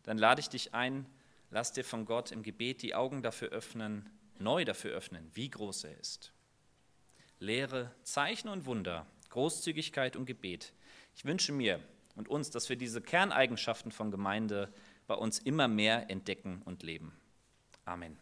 Dann 0.04 0.18
lade 0.18 0.42
ich 0.42 0.50
dich 0.50 0.74
ein, 0.74 1.06
lass 1.52 1.72
dir 1.72 1.84
von 1.84 2.06
Gott 2.06 2.32
im 2.32 2.42
Gebet 2.42 2.82
die 2.82 2.96
Augen 2.96 3.22
dafür 3.22 3.50
öffnen, 3.50 4.10
neu 4.40 4.66
dafür 4.66 4.92
öffnen, 4.92 5.30
wie 5.34 5.50
groß 5.50 5.84
er 5.84 6.00
ist. 6.00 6.32
Lehre, 7.40 7.92
Zeichen 8.04 8.50
und 8.50 8.66
Wunder, 8.66 9.06
Großzügigkeit 9.30 10.16
und 10.16 10.26
Gebet. 10.26 10.74
Ich 11.16 11.26
wünsche 11.26 11.52
mir 11.52 11.80
und 12.16 12.28
uns, 12.28 12.50
dass 12.50 12.70
wir 12.70 12.76
diese 12.76 13.02
Kerneigenschaften 13.02 13.92
von 13.92 14.12
Gemeinde 14.12 14.74
bei 15.08 15.16
uns 15.16 15.40
immer 15.40 15.68
mehr 15.68 16.10
entdecken 16.10 16.62
und 16.66 16.84
leben. 16.84 17.18
Amen. 17.86 18.18